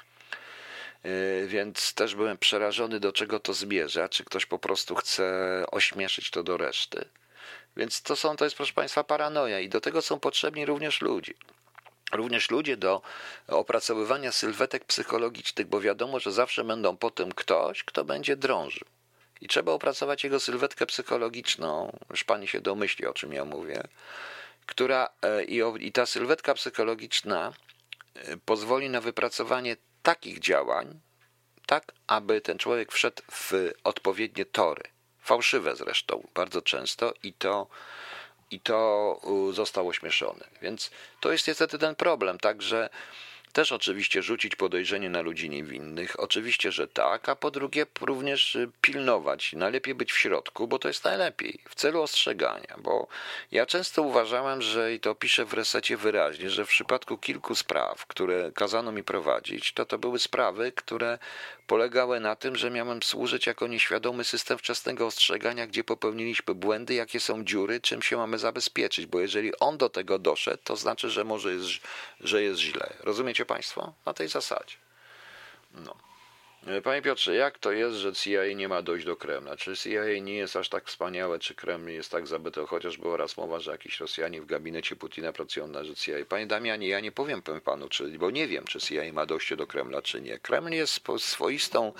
[1.04, 6.30] Yy, więc też byłem przerażony, do czego to zmierza, czy ktoś po prostu chce ośmieszyć
[6.30, 7.04] to do reszty.
[7.76, 11.34] Więc to są, to jest proszę Państwa paranoja i do tego są potrzebni również ludzie
[12.12, 13.02] również ludzie do
[13.48, 18.88] opracowywania sylwetek psychologicznych, bo wiadomo, że zawsze będą po tym ktoś, kto będzie drążył.
[19.40, 23.82] I trzeba opracować jego sylwetkę psychologiczną, już pani się domyśli, o czym ja mówię,
[24.66, 27.52] która e, i, i ta sylwetka psychologiczna
[28.14, 31.00] e, pozwoli na wypracowanie takich działań,
[31.66, 34.82] tak aby ten człowiek wszedł w odpowiednie tory.
[35.20, 37.66] Fałszywe zresztą bardzo często i to
[38.50, 39.20] i to
[39.52, 40.44] został ośmieszony.
[40.62, 42.88] Więc to jest niestety ten problem, także
[43.52, 48.70] też oczywiście rzucić podejrzenie na ludzi niewinnych, oczywiście, że tak, a po drugie również y,
[48.80, 53.06] pilnować, najlepiej być w środku, bo to jest najlepiej, w celu ostrzegania, bo
[53.52, 58.06] ja często uważałem, że i to piszę w resecie wyraźnie, że w przypadku kilku spraw,
[58.06, 61.18] które kazano mi prowadzić, to to były sprawy, które
[61.70, 67.20] polegały na tym, że miałem służyć jako nieświadomy system wczesnego ostrzegania, gdzie popełniliśmy błędy, jakie
[67.20, 71.24] są dziury, czym się mamy zabezpieczyć, bo jeżeli on do tego doszedł, to znaczy, że
[71.24, 71.68] może jest,
[72.20, 72.92] że jest źle.
[73.00, 73.92] Rozumiecie Państwo?
[74.06, 74.76] Na tej zasadzie.
[75.74, 76.09] No.
[76.82, 79.56] Panie Piotrze, jak to jest, że CIA nie ma dojść do Kremla?
[79.56, 82.66] Czy CIA nie jest aż tak wspaniałe, czy Kreml jest tak zabyty?
[82.66, 86.14] Chociaż była raz mowa, że jakiś Rosjanie w gabinecie Putina pracują na rzecz CIA.
[86.28, 89.66] Panie Damianie, ja nie powiem panu, czy, bo nie wiem, czy CIA ma dojście do
[89.66, 90.38] Kremla, czy nie.
[90.38, 91.92] Kreml jest swoistą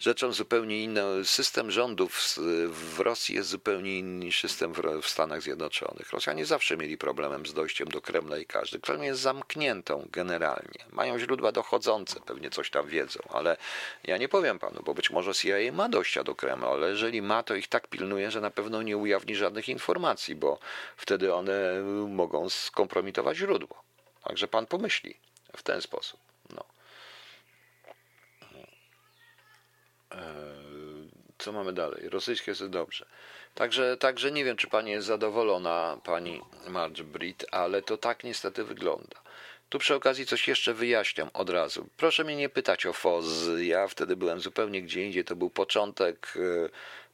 [0.00, 1.24] rzeczą zupełnie inną.
[1.24, 2.34] System rządów
[2.68, 6.12] w Rosji jest zupełnie inny niż system w Stanach Zjednoczonych.
[6.12, 8.80] Rosjanie zawsze mieli problemem z dojściem do Kremla i każdy.
[8.80, 10.84] Kreml jest zamkniętą generalnie.
[10.92, 13.56] Mają źródła dochodzące, pewnie coś tam wiedzą, ale
[14.04, 17.42] ja nie powiem panu, bo być może CIA ma dojścia do Kremla, ale jeżeli ma,
[17.42, 20.58] to ich tak pilnuje, że na pewno nie ujawni żadnych informacji, bo
[20.96, 23.82] wtedy one mogą skompromitować źródło.
[24.24, 25.16] Także pan pomyśli
[25.56, 26.29] w ten sposób.
[31.38, 32.08] Co mamy dalej?
[32.08, 33.06] Rosyjskie jest dobrze.
[33.54, 38.64] Także, także nie wiem, czy pani jest zadowolona, pani Marge Britt, ale to tak niestety
[38.64, 39.20] wygląda.
[39.68, 41.88] Tu przy okazji coś jeszcze wyjaśniam od razu.
[41.96, 43.48] Proszę mnie nie pytać o FOZ.
[43.58, 45.24] Ja wtedy byłem zupełnie gdzie indziej.
[45.24, 46.34] To był początek.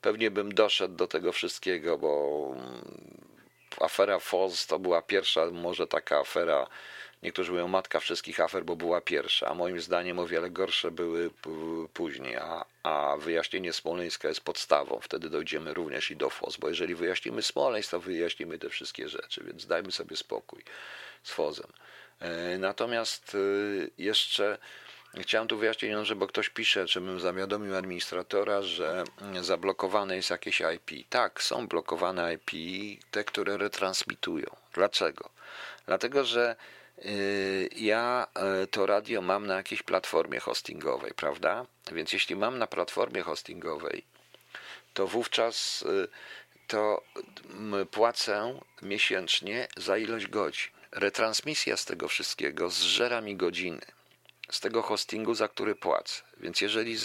[0.01, 2.83] Pewnie bym doszedł do tego wszystkiego, bo mm,
[3.81, 6.67] afera FOZ to była pierwsza, może taka afera
[7.23, 11.31] Niektórzy mówią matka wszystkich afer, bo była pierwsza, a moim zdaniem o wiele gorsze były
[11.95, 15.01] później, a, a wyjaśnienie Smoleńska jest podstawą.
[15.03, 19.45] Wtedy dojdziemy również i do FOS, bo jeżeli wyjaśnimy Smoleńsk, to wyjaśnimy te wszystkie rzeczy,
[19.45, 20.63] więc dajmy sobie spokój
[21.23, 21.73] z FOZem.
[22.21, 23.39] E, natomiast e,
[23.99, 24.59] jeszcze
[25.21, 29.05] Chciałem tu wyjaśnić, że bo ktoś pisze, żebym zawiadomił administratora, że
[29.41, 31.09] zablokowane jest jakieś IP.
[31.11, 32.51] Tak, są blokowane IP,
[33.11, 34.47] te, które retransmitują.
[34.75, 35.31] Dlaczego?
[35.87, 36.57] Dlatego, że
[37.77, 38.27] ja
[38.63, 41.67] y, to radio mam na jakiejś platformie hostingowej, prawda?
[41.93, 44.05] Więc jeśli mam na platformie hostingowej,
[44.95, 46.09] to wówczas y,
[46.67, 47.03] to
[47.91, 50.71] płacę miesięcznie za ilość godzin.
[50.93, 53.81] Retransmisja z tego wszystkiego zżera mi godziny
[54.51, 56.23] z tego hostingu, za który płacę.
[56.41, 56.97] Więc jeżeli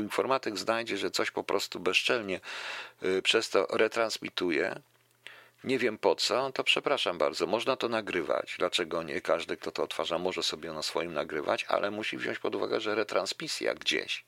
[0.00, 2.40] informatyk znajdzie, że coś po prostu bezczelnie
[3.22, 4.82] przez to retransmituje,
[5.64, 7.46] Nie wiem po co, to przepraszam bardzo.
[7.46, 8.54] Można to nagrywać.
[8.58, 9.20] Dlaczego nie?
[9.20, 12.94] Każdy, kto to odtwarza, może sobie na swoim nagrywać, ale musi wziąć pod uwagę, że
[12.94, 14.24] retransmisja gdzieś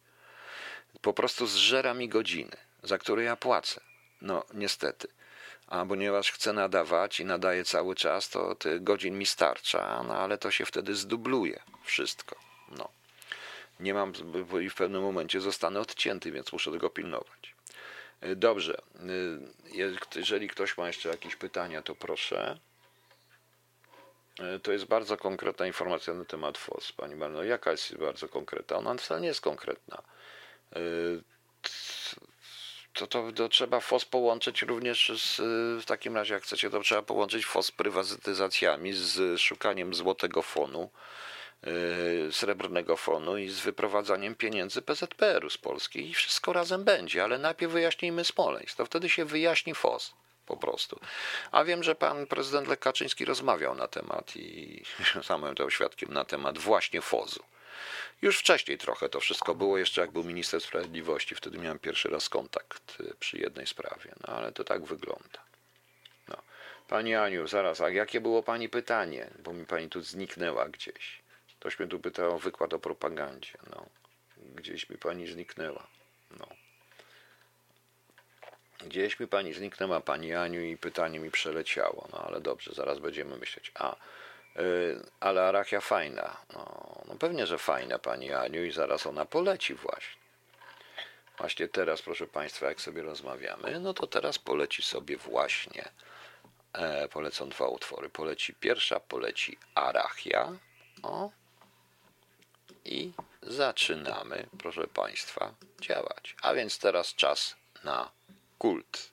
[1.02, 3.80] po prostu zżera mi godziny, za które ja płacę.
[4.22, 5.08] No, niestety.
[5.66, 10.38] A ponieważ chcę nadawać i nadaję cały czas, to tych godzin mi starcza, no ale
[10.38, 12.36] to się wtedy zdubluje wszystko.
[12.68, 12.88] No.
[13.80, 14.12] Nie mam,
[14.62, 17.49] i w pewnym momencie zostanę odcięty, więc muszę tego pilnować.
[18.37, 18.83] Dobrze.
[20.14, 22.59] Jeżeli ktoś ma jeszcze jakieś pytania, to proszę.
[24.62, 27.44] To jest bardzo konkretna informacja na temat FOS, Pani Marno.
[27.44, 28.76] Jaka jest bardzo konkretna?
[28.76, 30.02] Ona wcale nie jest konkretna.
[32.92, 35.37] To, to, to trzeba FOS połączyć również z,
[35.83, 40.90] w takim razie, jak chcecie, to trzeba połączyć FOS z prywatyzacjami, z szukaniem złotego fonu,
[42.31, 47.73] srebrnego fonu i z wyprowadzaniem pieniędzy PZPR-u z Polski i wszystko razem będzie, ale najpierw
[47.73, 50.14] wyjaśnijmy Smoleńsk, to wtedy się wyjaśni FOS
[50.46, 51.01] po prostu.
[51.53, 54.83] A wiem, że pan prezydent Lech Kaczyński rozmawiał na temat i
[55.29, 57.44] sam byłem świadkiem na temat właśnie FOZ-u.
[58.23, 61.35] Już wcześniej trochę to wszystko było, jeszcze jak był minister sprawiedliwości.
[61.35, 64.14] Wtedy miałem pierwszy raz kontakt y, przy jednej sprawie.
[64.27, 65.38] No ale to tak wygląda.
[66.29, 66.37] No.
[66.88, 69.31] Pani Aniu, zaraz, a jakie było pani pytanie?
[69.38, 71.19] Bo mi pani tu zniknęła gdzieś.
[71.61, 73.53] Ktoś mnie tu pytał o wykład o propagandzie.
[73.70, 73.87] No.
[74.37, 75.87] Gdzieś mi pani zniknęła.
[76.38, 76.46] No.
[78.79, 82.09] Gdzieś mi pani zniknęła, pani Aniu, i pytanie mi przeleciało.
[82.12, 83.73] No ale dobrze, zaraz będziemy myśleć.
[83.75, 83.96] A,
[84.57, 86.37] yy, ale arachia fajna.
[86.53, 90.20] No, no pewnie, że fajna pani Aniu i zaraz ona poleci właśnie.
[91.38, 95.88] Właśnie teraz, proszę Państwa, jak sobie rozmawiamy, no to teraz poleci sobie właśnie,
[96.73, 98.09] e, polecą dwa utwory.
[98.09, 100.53] Poleci pierwsza, poleci Arachia.
[101.03, 101.31] O.
[102.90, 106.37] I zaczynamy, proszę Państwa, działać.
[106.42, 108.11] A więc teraz czas na
[108.59, 109.11] kult.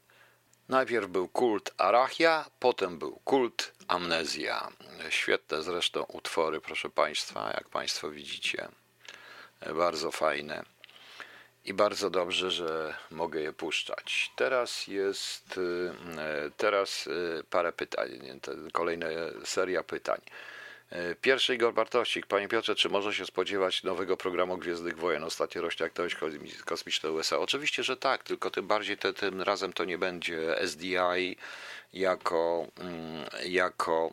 [0.70, 4.72] Najpierw był kult Arachia, potem był kult Amnezja.
[5.10, 8.68] Świetne zresztą utwory, proszę Państwa, jak Państwo widzicie.
[9.76, 10.64] Bardzo fajne.
[11.66, 14.32] I bardzo dobrze, że mogę je puszczać.
[14.36, 15.60] Teraz jest
[16.18, 18.40] e, teraz e, parę pytań,
[18.74, 19.08] kolejna
[19.46, 20.22] seria pytań.
[20.90, 22.28] E, pierwszy Igor Bartosik.
[22.28, 25.24] Panie Piotrze, czy może się spodziewać nowego programu Gwiezdnych Wojen?
[25.24, 26.16] Ostatnio rośnie aktywność
[26.66, 27.40] kosmiczna USA.
[27.40, 31.36] Oczywiście, że tak, tylko tym bardziej te, tym razem to nie będzie SDI
[31.94, 34.12] jako, mm, jako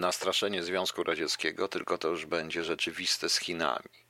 [0.00, 4.05] nastraszenie Związku Radzieckiego, tylko to już będzie rzeczywiste z Chinami.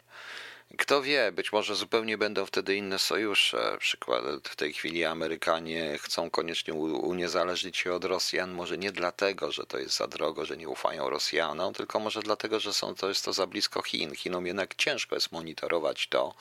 [0.79, 3.77] Kto wie, być może zupełnie będą wtedy inne sojusze.
[3.81, 9.67] Przykład w tej chwili Amerykanie chcą koniecznie uniezależnić się od Rosjan, może nie dlatego, że
[9.67, 13.25] to jest za drogo, że nie ufają Rosjanom, tylko może dlatego, że są, to jest
[13.25, 14.15] to za blisko Chin.
[14.15, 16.35] Chinom jednak ciężko jest monitorować to,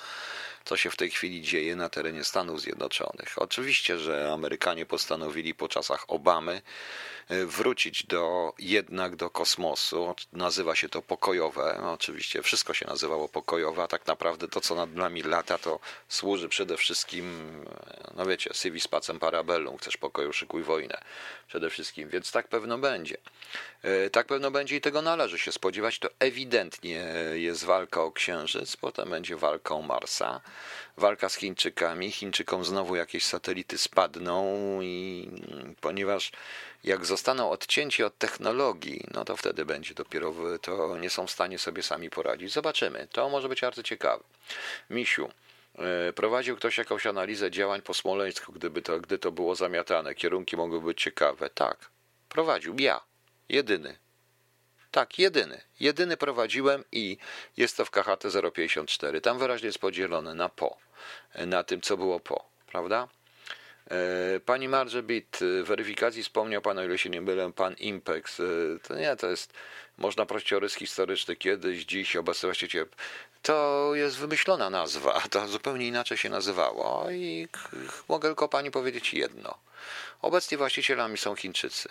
[0.66, 3.34] co się w tej chwili dzieje na terenie Stanów Zjednoczonych.
[3.36, 6.62] Oczywiście, że Amerykanie postanowili po czasach Obamy
[7.30, 10.16] e, wrócić do jednak do kosmosu.
[10.34, 11.80] Nazywa się to pokojowe.
[11.84, 16.50] Oczywiście wszystko się nazywało pokojowe, a tak naprawdę to, co nad nami lata, to służy
[16.50, 17.26] przede wszystkim,
[17.88, 21.02] e, no wiecie, civis pacem parabellum, chcesz pokoju, szykuj wojnę
[21.48, 23.18] przede wszystkim, więc tak pewno będzie.
[23.86, 26.00] E, tak pewno będzie i tego należy się spodziewać.
[26.00, 30.42] To ewidentnie jest walka o Księżyc, potem będzie walka o Marsa
[30.98, 32.12] walka z Chińczykami.
[32.12, 34.46] Chińczykom znowu jakieś satelity spadną
[34.82, 35.28] i
[35.82, 36.32] ponieważ
[36.84, 41.60] jak zostaną odcięci od technologii, no to wtedy będzie dopiero, to nie są w stanie
[41.60, 42.52] sobie sami poradzić.
[42.52, 43.08] Zobaczymy.
[43.12, 44.24] To może być bardzo ciekawe.
[44.90, 45.30] Misiu,
[45.78, 50.16] e, Prowadził ktoś jakąś analizę działań po Smoleńsku, gdyby to, gdy to było zamiatane?
[50.16, 51.50] Kierunki mogły być ciekawe.
[51.50, 51.90] Tak,
[52.30, 53.02] prowadził ja,
[53.50, 53.98] jedyny.
[54.92, 55.62] Tak, jedyny.
[55.80, 57.18] Jedyny prowadziłem i
[57.58, 59.22] jest to w KHT 054.
[59.22, 60.78] Tam wyraźnie jest podzielone na po,
[61.36, 63.08] na tym, co było po, prawda?
[63.92, 68.40] E, pani Marże Bit, weryfikacji wspomniał Pan, o ile się nie mylę, Pan Impex.
[68.40, 68.44] E,
[68.88, 69.54] to nie, to jest,
[69.98, 72.86] można prosić o rys historyczny kiedyś, dziś, obecny właściciel.
[73.42, 77.48] To jest wymyślona nazwa, to zupełnie inaczej się nazywało i
[78.10, 79.58] mogę tylko Pani powiedzieć jedno.
[80.22, 81.90] Obecnie właścicielami są Chińczycy.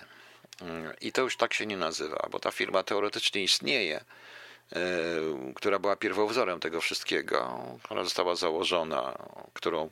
[1.00, 4.04] I to już tak się nie nazywa, bo ta firma teoretycznie istnieje,
[4.72, 4.80] e,
[5.54, 9.18] która była pierwowzorem tego wszystkiego, która została założona,
[9.54, 9.90] którą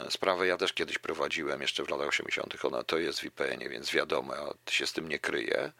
[0.00, 2.64] e, sprawę ja też kiedyś prowadziłem jeszcze w latach 80.
[2.64, 4.34] Ona to jest w IPN-ie, więc wiadomo,
[4.70, 5.72] się z tym nie kryje.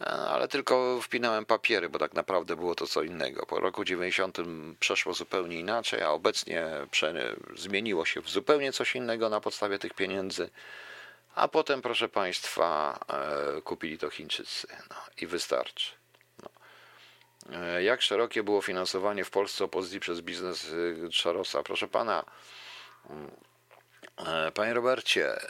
[0.00, 3.46] E, ale tylko wpinałem papiery, bo tak naprawdę było to co innego.
[3.46, 4.38] Po roku 90
[4.80, 6.66] przeszło zupełnie inaczej, a obecnie
[7.56, 10.50] zmieniło się w zupełnie coś innego na podstawie tych pieniędzy
[11.38, 12.98] a potem, proszę Państwa,
[13.58, 15.92] e, kupili to Chińczycy no, i wystarczy.
[16.42, 16.50] No.
[17.58, 20.66] E, jak szerokie było finansowanie w Polsce opozycji przez biznes
[21.10, 21.62] Szarosa?
[21.62, 22.24] Proszę Pana,
[23.10, 23.30] mm,
[24.16, 25.40] e, Panie Robercie,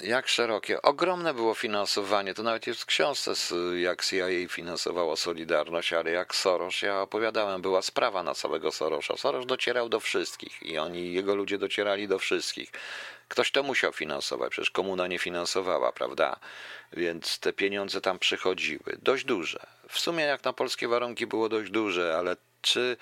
[0.00, 0.82] Jak szerokie?
[0.82, 2.34] Ogromne było finansowanie.
[2.34, 3.32] To nawet jest w książce,
[3.76, 9.16] jak CIA finansowało Solidarność, ale jak Soros, ja opowiadałem, była sprawa na całego Sorosza.
[9.16, 12.72] Soros docierał do wszystkich i oni, jego ludzie docierali do wszystkich.
[13.28, 16.36] Ktoś to musiał finansować, przecież komuna nie finansowała, prawda?
[16.92, 18.98] Więc te pieniądze tam przychodziły.
[19.02, 19.66] Dość duże.
[19.88, 22.96] W sumie jak na polskie warunki było dość duże, ale czy.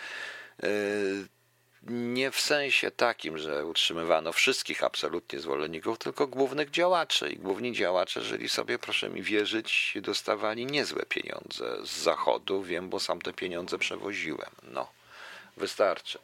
[0.62, 1.39] Yy,
[1.88, 7.30] nie w sensie takim, że utrzymywano wszystkich absolutnie zwolenników, tylko głównych działaczy.
[7.30, 12.62] I główni działacze żyli sobie, proszę mi wierzyć, dostawali niezłe pieniądze z zachodu.
[12.62, 14.50] Wiem, bo sam te pieniądze przewoziłem.
[14.62, 14.88] No,
[15.56, 16.18] wystarczy.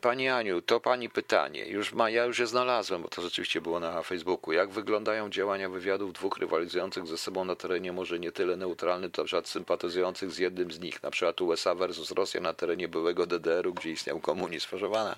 [0.00, 1.66] Pani Aniu, to pani pytanie.
[1.66, 4.52] Już ma, ja już je znalazłem, bo to rzeczywiście było na Facebooku.
[4.52, 9.24] Jak wyglądają działania wywiadów dwóch rywalizujących ze sobą na terenie może nie tyle neutralnym, to
[9.24, 13.74] przykład sympatyzujących z jednym z nich, na przykład USA versus Rosja na terenie byłego DDR-u,
[13.74, 14.66] gdzie istniał komunizm.
[14.70, 15.14] Proszę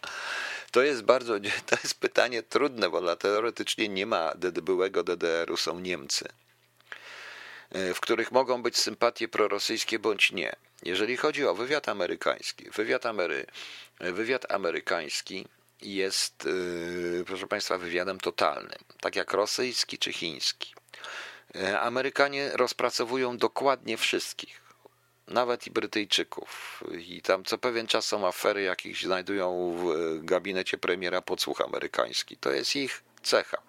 [0.70, 1.34] to jest bardzo,
[1.66, 4.32] to jest pytanie trudne, bo teoretycznie nie ma
[4.62, 6.28] byłego DDR-u, są Niemcy
[7.94, 10.52] w których mogą być sympatie prorosyjskie bądź nie.
[10.82, 13.46] Jeżeli chodzi o wywiad amerykański, wywiad, Amery,
[14.00, 15.46] wywiad amerykański
[15.82, 20.74] jest, yy, proszę Państwa, wywiadem totalnym, tak jak rosyjski czy chiński.
[21.54, 24.62] Yy, Amerykanie rozpracowują dokładnie wszystkich,
[25.28, 26.82] nawet i Brytyjczyków.
[26.98, 32.36] I tam co pewien czas są afery, jakich znajdują w gabinecie premiera podsłuch amerykański.
[32.36, 33.62] To jest ich cecha.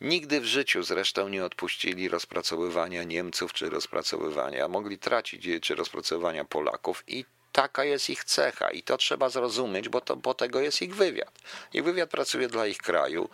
[0.00, 7.04] Nigdy w życiu zresztą nie odpuścili rozpracowywania Niemców czy rozpracowywania, mogli tracić czy rozpracowywania Polaków
[7.06, 7.24] i
[7.56, 11.32] taka jest ich cecha i to trzeba zrozumieć, bo, to, bo tego jest ich wywiad.
[11.72, 13.28] Ich wywiad pracuje dla ich kraju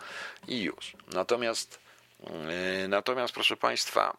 [0.47, 0.95] i już.
[1.07, 1.79] Natomiast,
[2.19, 4.17] yy, natomiast proszę Państwa,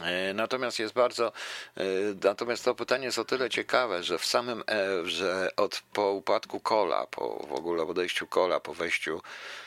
[0.00, 1.32] yy, Natomiast jest bardzo,
[1.76, 4.64] yy, natomiast to pytanie jest o tyle ciekawe, że w samym,
[5.04, 9.65] że od po upadku Kola, po w ogóle odejściu Kola, po wejściu E,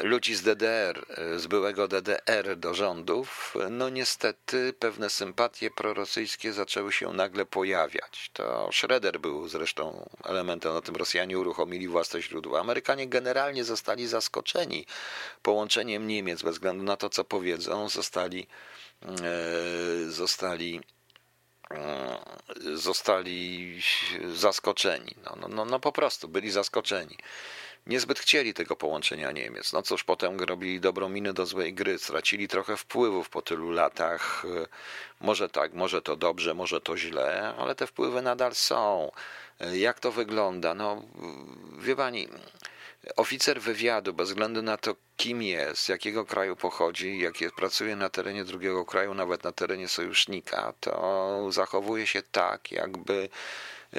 [0.00, 6.92] ludzi z DDR, e, z byłego DDR do rządów, no niestety pewne sympatie prorosyjskie zaczęły
[6.92, 8.30] się nagle pojawiać.
[8.32, 12.60] To Schroeder był zresztą elementem, na tym Rosjanie uruchomili własne źródła.
[12.60, 14.86] Amerykanie generalnie zostali zaskoczeni
[15.42, 18.46] połączeniem Niemiec, bez względu na to, co powiedzą, zostali,
[19.02, 20.80] e, zostali
[22.74, 23.80] zostali
[24.34, 25.14] zaskoczeni.
[25.24, 27.16] No, no, no, no po prostu byli zaskoczeni
[27.86, 29.72] niezbyt chcieli tego połączenia Niemiec.
[29.72, 34.42] No cóż, potem robili dobrą minę do złej gry, stracili trochę wpływów po tylu latach.
[35.20, 39.12] Może tak, może to dobrze, może to źle, ale te wpływy nadal są.
[39.72, 40.74] Jak to wygląda?
[40.74, 41.02] No,
[41.78, 42.28] wie pani,
[43.16, 47.96] oficer wywiadu, bez względu na to, kim jest, z jakiego kraju pochodzi, jak jest, pracuje
[47.96, 53.28] na terenie drugiego kraju, nawet na terenie sojusznika, to zachowuje się tak, jakby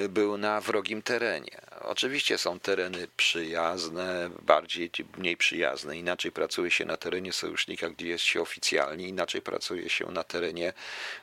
[0.08, 1.60] był na wrogim terenie.
[1.80, 5.98] Oczywiście są tereny przyjazne, bardziej, mniej przyjazne.
[5.98, 10.72] Inaczej pracuje się na terenie sojusznika, gdzie jest się oficjalnie, inaczej pracuje się na terenie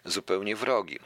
[0.06, 1.00] zupełnie wrogim.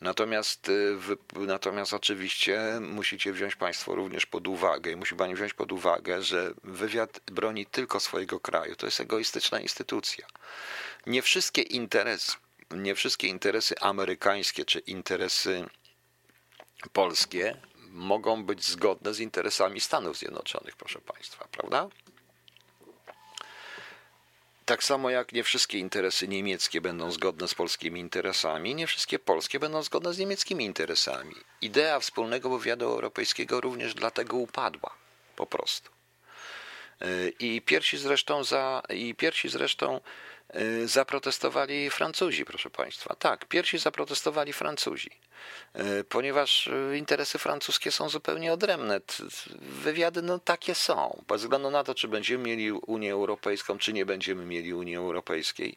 [0.00, 0.96] Natomiast, y,
[1.36, 6.54] natomiast oczywiście musicie wziąć Państwo również pod uwagę i musi Pani wziąć pod uwagę, że
[6.64, 8.76] wywiad broni tylko swojego kraju.
[8.76, 10.26] To jest egoistyczna instytucja.
[11.06, 12.32] Nie wszystkie interesy,
[12.70, 15.68] nie wszystkie interesy amerykańskie czy interesy
[16.88, 17.56] polskie
[17.90, 21.88] mogą być zgodne z interesami Stanów Zjednoczonych, proszę Państwa, prawda?
[24.64, 29.58] Tak samo jak nie wszystkie interesy niemieckie będą zgodne z polskimi interesami, nie wszystkie polskie
[29.60, 31.34] będą zgodne z niemieckimi interesami.
[31.60, 34.94] Idea wspólnego wywiadu europejskiego również dlatego upadła,
[35.36, 35.90] po prostu.
[37.38, 40.00] I pierwsi zresztą, za, i pierwsi zresztą y,
[40.84, 43.14] zaprotestowali Francuzi, proszę Państwa.
[43.14, 45.10] Tak, pierwsi zaprotestowali Francuzi.
[45.74, 49.00] E, ponieważ e, interesy francuskie są zupełnie odrębne.
[49.60, 54.06] Wywiady no takie są, bez względu na to, czy będziemy mieli Unię Europejską, czy nie
[54.06, 55.76] będziemy mieli Unii Europejskiej.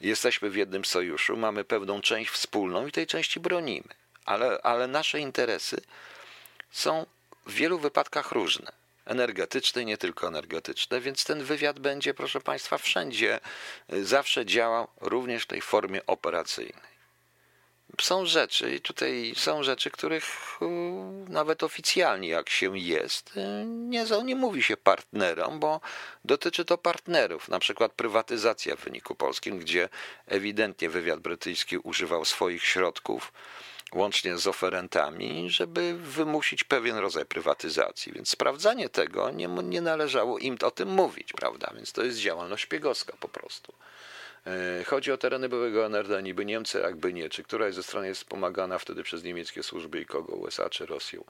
[0.00, 3.88] Jesteśmy w jednym sojuszu, mamy pewną część wspólną i tej części bronimy,
[4.24, 5.80] ale, ale nasze interesy
[6.70, 7.06] są
[7.46, 13.40] w wielu wypadkach różne energetyczne nie tylko energetyczne, więc ten wywiad będzie, proszę Państwa, wszędzie
[13.88, 16.96] e, zawsze działał również w tej formie operacyjnej.
[18.00, 20.58] Są rzeczy, i tutaj są rzeczy, których
[21.28, 25.80] nawet oficjalnie, jak się jest, y, nie, nie mówi się partnerom, bo
[26.24, 29.88] dotyczy to partnerów, na przykład prywatyzacja w wyniku polskim, gdzie
[30.26, 33.32] ewidentnie wywiad brytyjski używał swoich środków,
[33.92, 38.12] łącznie z oferentami, żeby wymusić pewien rodzaj prywatyzacji.
[38.12, 41.72] Więc sprawdzanie tego nie, nie należało im o tym mówić, prawda?
[41.74, 43.72] Więc to jest działalność szpiegowska po prostu.
[44.46, 47.28] E, chodzi o tereny byłego NRD, niby Niemcy, jakby nie.
[47.28, 50.34] Czy któraś ze stron jest wspomagana wtedy przez niemieckie służby i kogo?
[50.34, 51.24] USA czy Rosją?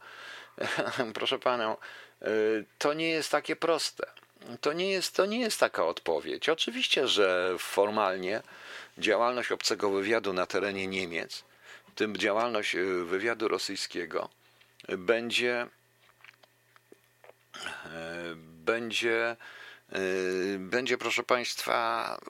[1.15, 1.77] Proszę pana,
[2.23, 2.29] e,
[2.79, 4.07] to nie jest takie proste.
[4.61, 6.49] to nie jest, to nie jest taka odpowiedź.
[6.49, 8.43] Oczywiście, że formalnie
[8.99, 11.45] działalność obcego wywiadu na terenie Niemiec,
[11.97, 14.29] tym działalność y, wywiadu rosyjskiego,
[14.89, 15.67] będzie,
[17.57, 19.37] y, będzie
[19.95, 22.21] Y, będzie, proszę Państwa,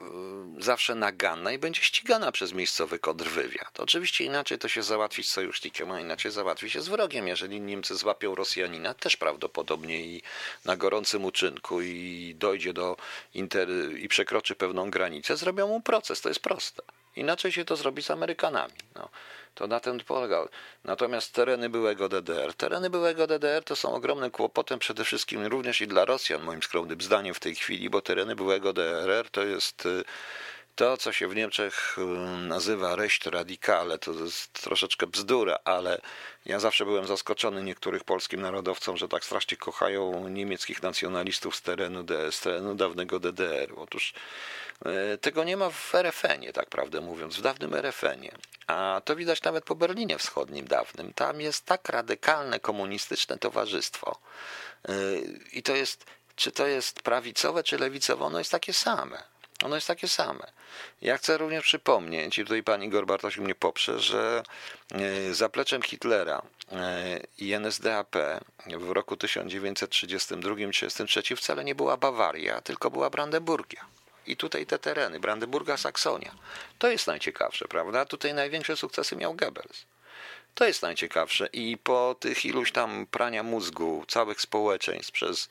[0.57, 3.79] zawsze naganna i będzie ścigana przez miejscowy kontrwywiad.
[3.79, 7.27] Oczywiście inaczej to się załatwi z sojusznikiem, a inaczej załatwi się z wrogiem.
[7.27, 10.21] Jeżeli Niemcy złapią Rosjanina, też prawdopodobnie i
[10.65, 12.97] na gorącym uczynku i dojdzie do
[13.33, 13.69] inter...
[13.97, 16.21] i przekroczy pewną granicę, zrobią mu proces.
[16.21, 16.83] To jest proste.
[17.15, 18.73] Inaczej się to zrobi z Amerykanami.
[18.95, 19.09] No.
[19.57, 20.47] To na tym polegał.
[20.83, 22.53] Natomiast tereny byłego DDR.
[22.53, 27.01] Tereny byłego DDR to są ogromnym kłopotem przede wszystkim również i dla Rosjan, moim skromnym
[27.01, 30.03] zdaniem w tej chwili, bo tereny byłego DRR to jest y,
[30.77, 32.01] to, co się w Niemczech y,
[32.47, 36.01] nazywa reść radikale, to jest troszeczkę bzdura, ale
[36.45, 42.05] ja zawsze byłem zaskoczony niektórych polskim narodowcom, że tak strasznie kochają niemieckich nacjonalistów z terenu,
[42.31, 43.73] z terenu dawnego DDR.
[43.77, 44.13] Otóż
[44.85, 48.31] E, tego nie ma w RFN-ie, tak prawdę mówiąc, w dawnym RFN-ie.
[48.67, 51.13] A to widać nawet po Berlinie Wschodnim dawnym.
[51.13, 54.19] Tam jest tak radykalne komunistyczne towarzystwo.
[54.89, 54.93] E,
[55.51, 56.05] I to jest,
[56.35, 59.23] czy to jest prawicowe, czy lewicowe, ono jest takie same.
[59.63, 60.47] Ono jest takie same.
[61.01, 64.43] Ja chcę również przypomnieć, i tutaj pani Gorbartoś mnie poprze, że
[64.91, 66.41] e, zapleczem Hitlera
[67.37, 68.15] i NSDAP
[68.77, 73.85] w roku 1932-1933 wcale nie była Bawaria, tylko była Brandenburgia.
[74.27, 76.31] I tutaj te tereny, Brandenburga, Saksonia.
[76.79, 78.05] To jest najciekawsze, prawda?
[78.05, 79.85] Tutaj największe sukcesy miał Goebbels.
[80.55, 81.49] To jest najciekawsze.
[81.53, 85.49] I po tych iluś tam prania mózgu całych społeczeństw przez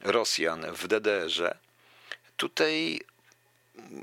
[0.00, 1.58] Rosjan w DDR-ze,
[2.36, 3.00] tutaj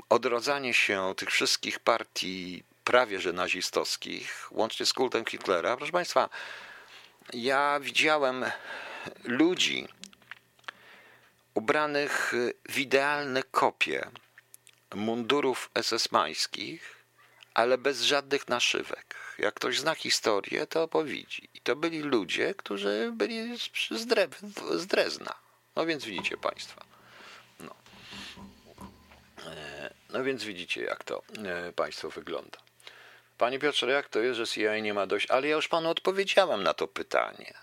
[0.08, 5.76] odrodzanie się tych wszystkich partii prawie że nazistowskich, łącznie z kultem Hitlera.
[5.76, 6.28] Proszę Państwa,
[7.32, 8.44] ja widziałem
[9.24, 9.88] ludzi,
[11.54, 12.32] ubranych
[12.68, 14.10] w idealne kopie
[14.94, 16.80] mundurów SS-mańskich,
[17.54, 19.14] ale bez żadnych naszywek.
[19.38, 21.48] Jak ktoś zna historię, to opowiedzi.
[21.54, 23.70] I to byli ludzie, którzy byli z,
[24.80, 25.34] z Drezna.
[25.76, 26.89] No więc widzicie Państwo.
[29.44, 29.50] No.
[29.52, 32.58] E, no więc widzicie, jak to e, Państwo wygląda.
[33.38, 35.26] Panie Piotrze, jak to jest, że CIA nie ma dość?
[35.30, 37.54] Ale ja już Panu odpowiedziałem na to pytanie.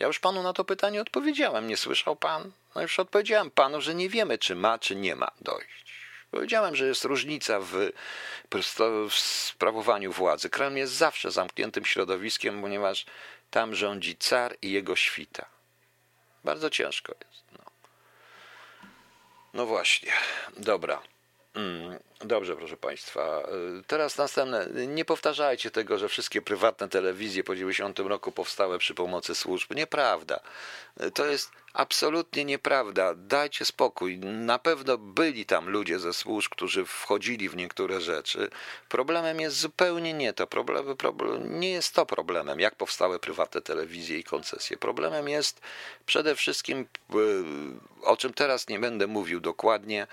[0.00, 1.66] Ja już panu na to pytanie odpowiedziałem.
[1.66, 2.52] Nie słyszał pan?
[2.74, 5.84] No już odpowiedziałem panu, że nie wiemy, czy ma, czy nie ma dojść.
[6.30, 7.74] Powiedziałem, że jest różnica w,
[9.10, 10.50] w sprawowaniu władzy.
[10.50, 13.06] Kreml jest zawsze zamkniętym środowiskiem, ponieważ
[13.50, 15.46] tam rządzi car i jego świta.
[16.44, 17.44] Bardzo ciężko jest.
[19.54, 20.12] No, właśnie.
[20.56, 21.02] Dobra.
[21.54, 23.42] Mm, dobrze, proszę Państwa.
[23.80, 24.66] Y, teraz następne.
[24.86, 29.74] Nie powtarzajcie tego, że wszystkie prywatne telewizje po 90 roku powstały przy pomocy służb.
[29.74, 30.40] Nieprawda.
[31.02, 33.14] Y, to jest absolutnie nieprawda.
[33.14, 34.18] Dajcie spokój.
[34.18, 38.50] Na pewno byli tam ludzie ze służb, którzy wchodzili w niektóre rzeczy.
[38.88, 40.46] Problemem jest zupełnie nie to.
[40.46, 44.76] Problem, problem, nie jest to problemem, jak powstały prywatne telewizje i koncesje.
[44.76, 45.60] Problemem jest
[46.06, 50.06] przede wszystkim, y, o czym teraz nie będę mówił dokładnie,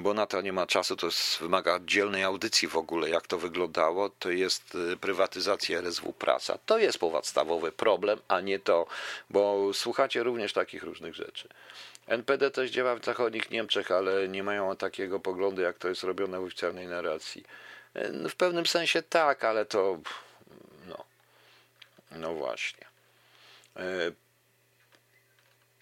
[0.00, 3.38] bo na to nie ma czasu, to jest, wymaga oddzielnej audycji w ogóle, jak to
[3.38, 6.58] wyglądało, to jest y, prywatyzacja RSW Prasa.
[6.66, 8.86] To jest podstawowy problem, a nie to,
[9.30, 11.48] bo słuchacie również takich różnych rzeczy.
[12.06, 16.40] NPD też działa w zachodnich Niemczech, ale nie mają takiego poglądu, jak to jest robione
[16.40, 17.44] w oficjalnej narracji.
[17.96, 19.98] Y, w pewnym sensie tak, ale to
[20.86, 21.04] no,
[22.10, 22.88] no właśnie.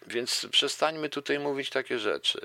[0.07, 2.41] Więc przestańmy tutaj mówić takie rzeczy.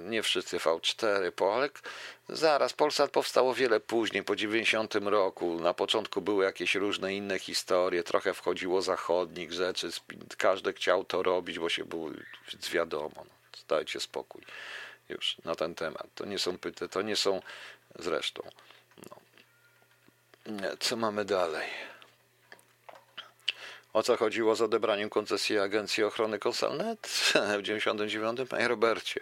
[0.00, 1.80] Nie wszyscy V4, Polek.
[2.28, 5.60] Zaraz, Polsat powstało wiele później, po 90 roku.
[5.60, 9.90] Na początku były jakieś różne inne historie, trochę wchodziło zachodnich rzeczy.
[10.38, 12.10] Każdy chciał to robić, bo się było,
[12.72, 13.10] wiadomo.
[13.16, 13.24] No,
[13.68, 14.42] dajcie spokój
[15.08, 16.06] już na ten temat.
[16.14, 17.42] To nie są pyty, to nie są
[17.98, 18.42] zresztą.
[19.10, 19.16] No.
[20.80, 21.68] Co mamy dalej?
[23.92, 27.06] O co chodziło z odebraniem koncesji Agencji Ochrony Konsalnet
[27.58, 29.20] w 99, panie Robercie?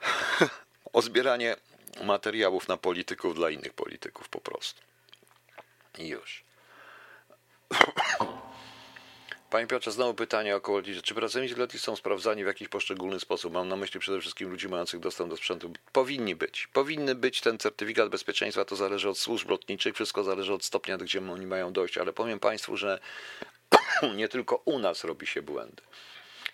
[0.92, 1.56] o zbieranie
[2.02, 4.82] materiałów na polityków dla innych polityków po prostu.
[5.98, 6.44] I już.
[9.50, 11.02] Panie Piotrze, znowu pytanie około lotnicze.
[11.02, 13.52] Czy pracownicy lotnisk są sprawdzani w jakiś poszczególny sposób?
[13.52, 15.72] Mam na myśli przede wszystkim ludzi mających dostęp do sprzętu.
[15.92, 16.66] Powinni być.
[16.66, 21.18] Powinny być ten certyfikat bezpieczeństwa, to zależy od służb lotniczych, wszystko zależy od stopnia, gdzie
[21.18, 23.00] oni mają dojść, ale powiem Państwu, że
[24.16, 25.82] nie tylko u nas robi się błędy.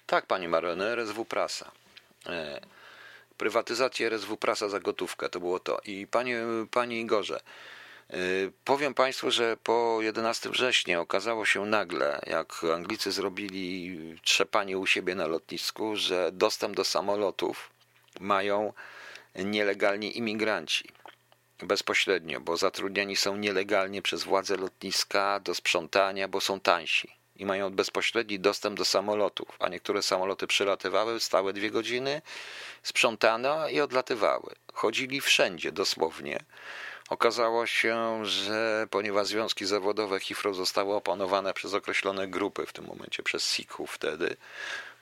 [0.07, 1.71] Tak, Pani Marlene, RSW Prasa.
[2.27, 2.61] E,
[3.39, 5.81] prywatyzacja RSW Prasa za gotówkę, to było to.
[5.85, 7.41] I Panie, Panie Igorze,
[8.65, 15.15] Powiem Państwu, że po 11 września okazało się nagle, jak Anglicy zrobili trzepanie u siebie
[15.15, 17.71] na lotnisku, że dostęp do samolotów
[18.21, 18.73] mają
[19.35, 20.89] nielegalni imigranci.
[21.59, 27.71] Bezpośrednio, bo zatrudniani są nielegalnie przez władze lotniska do sprzątania, bo są tańsi i mają
[27.71, 32.23] bezpośredni dostęp do samolotów, a niektóre samoloty przylatywały, stały dwie godziny,
[32.83, 34.55] sprzątano i odlatywały.
[34.73, 36.39] Chodzili wszędzie dosłownie.
[37.15, 43.23] Okazało się, że ponieważ związki zawodowe HIFRO zostały opanowane przez określone grupy, w tym momencie
[43.23, 44.37] przez Sikhów wtedy,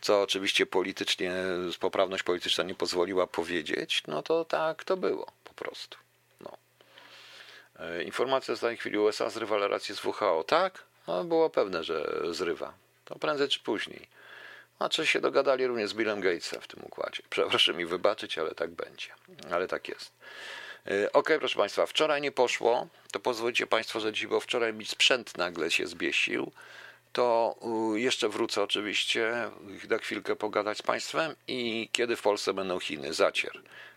[0.00, 1.32] co oczywiście politycznie,
[1.80, 5.98] poprawność polityczna nie pozwoliła powiedzieć, no to tak to było po prostu.
[6.40, 6.50] No.
[7.78, 10.44] E, Informacja z tej chwili USA zrywa relacje z WHO.
[10.46, 10.84] Tak?
[11.06, 12.72] No, było pewne, że zrywa.
[13.04, 14.08] To prędzej czy później.
[14.76, 17.22] Znaczy się dogadali również z Billem Gatesem w tym układzie.
[17.50, 19.08] Proszę mi wybaczyć, ale tak będzie.
[19.50, 20.12] Ale tak jest.
[20.86, 24.86] E, Ok, proszę Państwa, wczoraj nie poszło, to pozwolicie Państwo, że dziś, bo wczoraj mi
[24.86, 26.52] sprzęt nagle się zbiesił,
[27.12, 27.56] to
[27.94, 29.50] jeszcze wrócę oczywiście,
[29.88, 33.52] na chwilkę pogadać z Państwem i kiedy w Polsce będą Chiny, zacier.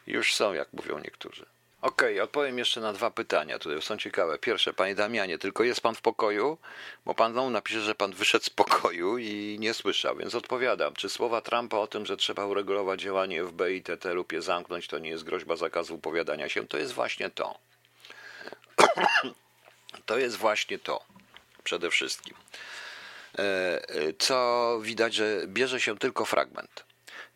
[0.08, 1.46] Już są, jak mówią niektórzy.
[1.86, 4.40] Okej, odpowiem jeszcze na dwa pytania, tutaj są ciekawe.
[4.40, 6.58] Pierwsze, Panie Damianie, tylko jest Pan w pokoju?
[7.06, 10.94] Bo Pan znowu napisze, że Pan wyszedł z pokoju i nie słyszał, więc odpowiadam.
[10.94, 15.00] Czy słowa Trumpa o tym, że trzeba uregulować działanie FBI, TT lub je zamknąć, to
[15.00, 16.68] nie jest groźba zakazu upowiadania się?
[16.68, 17.58] To jest właśnie to.
[20.06, 21.06] to jest właśnie to.
[21.64, 22.36] Przede wszystkim.
[23.38, 23.42] E,
[23.90, 26.85] e, Co widać, że bierze się tylko fragment.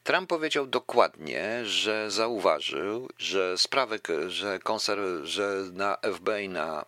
[0.09, 6.85] Trump powiedział dokładnie, że zauważył, że sprawy, że, konser- że na FBI, na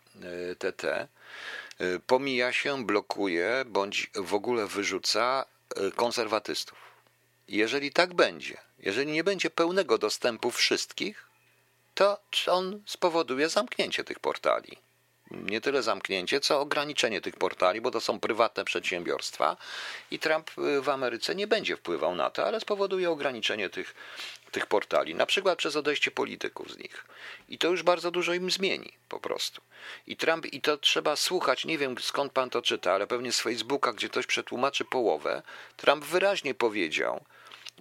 [0.50, 0.84] y, TT
[1.80, 5.44] y, pomija się, blokuje bądź w ogóle wyrzuca
[5.76, 6.78] y, konserwatystów.
[7.48, 11.26] Jeżeli tak będzie, jeżeli nie będzie pełnego dostępu wszystkich,
[11.94, 14.78] to on spowoduje zamknięcie tych portali
[15.32, 19.56] nie tyle zamknięcie, co ograniczenie tych portali, bo to są prywatne przedsiębiorstwa
[20.10, 20.50] i Trump
[20.82, 23.94] w Ameryce nie będzie wpływał na to, ale spowoduje ograniczenie tych,
[24.50, 27.04] tych portali, na przykład przez odejście polityków z nich.
[27.48, 29.60] I to już bardzo dużo im zmieni po prostu.
[30.06, 33.40] I Trump, i to trzeba słuchać, nie wiem skąd pan to czyta, ale pewnie z
[33.40, 35.42] Facebooka, gdzie ktoś przetłumaczy połowę,
[35.76, 37.24] Trump wyraźnie powiedział,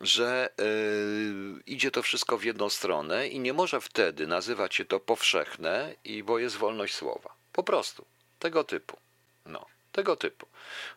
[0.01, 4.99] że y, idzie to wszystko w jedną stronę i nie może wtedy nazywać się to
[4.99, 7.40] powszechne, i bo jest wolność słowa.
[7.53, 8.05] Po prostu.
[8.39, 8.97] Tego typu.
[9.45, 9.65] No.
[9.91, 10.47] Tego typu.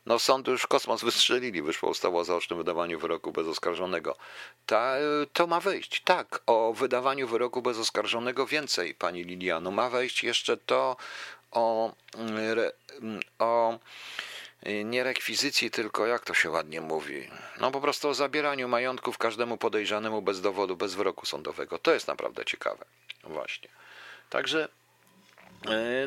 [0.07, 4.17] No sądy już kosmos wystrzelili, wyszła ustawa o zaocznym wydawaniu wyroku bez oskarżonego.
[4.67, 4.95] Ta,
[5.33, 6.03] to ma wyjść.
[6.05, 9.71] Tak, o wydawaniu wyroku bez oskarżonego więcej, pani Liliano.
[9.71, 10.97] Ma wejść jeszcze to
[11.51, 11.93] o,
[12.37, 12.73] re,
[13.39, 13.79] o
[14.85, 17.31] nie rekwizycji, tylko jak to się ładnie mówi?
[17.61, 21.79] No po prostu o zabieraniu majątków każdemu podejrzanemu bez dowodu, bez wyroku sądowego.
[21.79, 22.85] To jest naprawdę ciekawe.
[23.25, 23.69] Właśnie.
[24.31, 24.69] Także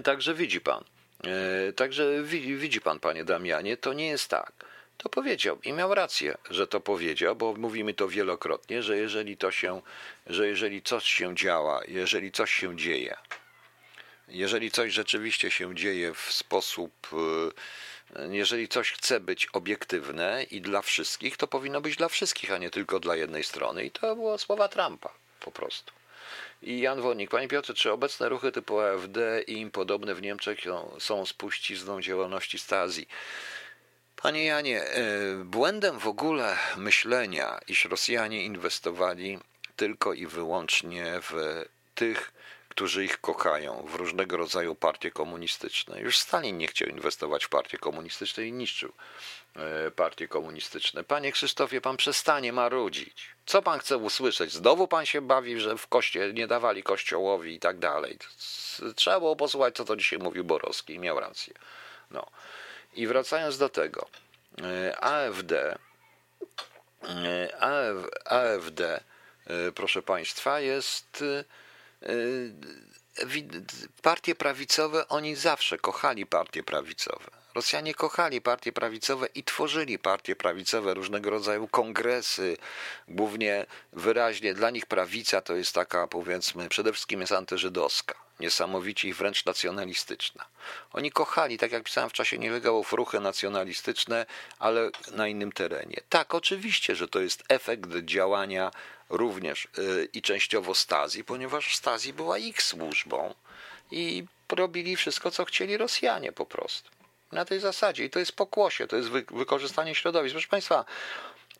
[0.03, 0.83] Także widzi pan.
[1.23, 4.51] E, Także widzi, widzi pan, panie Damianie, to nie jest tak.
[4.97, 9.51] To powiedział i miał rację, że to powiedział, bo mówimy to wielokrotnie, że jeżeli to
[9.51, 9.81] się,
[10.27, 13.17] że jeżeli coś się działa, jeżeli coś się dzieje,
[14.27, 17.07] jeżeli coś rzeczywiście się dzieje w sposób,
[18.15, 22.57] e, jeżeli coś chce być obiektywne i dla wszystkich, to powinno być dla wszystkich, a
[22.57, 23.85] nie tylko dla jednej strony.
[23.85, 25.96] I to było słowa Trumpa po prostu.
[26.67, 27.29] I Jan Wonik.
[27.29, 30.59] Panie Piotrze, czy obecne ruchy typu AfD i im podobne w Niemczech
[30.99, 33.07] są spuścizną działalności Stazji?
[34.15, 35.03] Panie Janie, e,
[35.43, 39.39] błędem w ogóle myślenia, iż Rosjanie inwestowali
[39.75, 41.63] tylko i wyłącznie w
[41.95, 42.31] tych,
[42.77, 46.01] którzy ich kochają, w różnego rodzaju partie komunistyczne.
[46.01, 48.91] Już Stalin nie chciał inwestować w partie komunistyczne i niszczył
[49.55, 51.03] e, partie komunistyczne.
[51.03, 53.29] Panie Krzysztofie, pan przestanie marudzić.
[53.45, 54.51] Co pan chce usłyszeć?
[54.51, 58.17] Znowu pan się bawi, że w koście nie dawali kościołowi i tak dalej.
[58.95, 61.53] Trzeba było posłuchać, co to dzisiaj mówił Borowski i miał rację.
[62.11, 62.27] No.
[62.93, 64.07] I wracając do tego,
[64.61, 65.77] e, AfD,
[67.03, 69.03] e, AF, AfD,
[69.75, 71.23] proszę państwa, jest
[74.01, 77.25] partie prawicowe, oni zawsze kochali partie prawicowe.
[77.55, 82.57] Rosjanie kochali partie prawicowe i tworzyli partie prawicowe, różnego rodzaju kongresy,
[83.07, 89.13] głównie wyraźnie dla nich prawica to jest taka, powiedzmy, przede wszystkim jest antyżydowska, niesamowicie i
[89.13, 90.45] wręcz nacjonalistyczna.
[90.93, 94.25] Oni kochali, tak jak pisałem w czasie nielegałów, ruchy nacjonalistyczne,
[94.59, 96.01] ale na innym terenie.
[96.09, 98.71] Tak, oczywiście, że to jest efekt działania
[99.09, 103.33] również yy, i częściowo Stazji, ponieważ Stazji była ich służbą
[103.91, 106.89] i robili wszystko, co chcieli Rosjanie po prostu.
[107.31, 108.05] Na tej zasadzie.
[108.05, 110.33] I to jest pokłosie, to jest wy, wykorzystanie środowisk.
[110.33, 110.85] Proszę Państwa,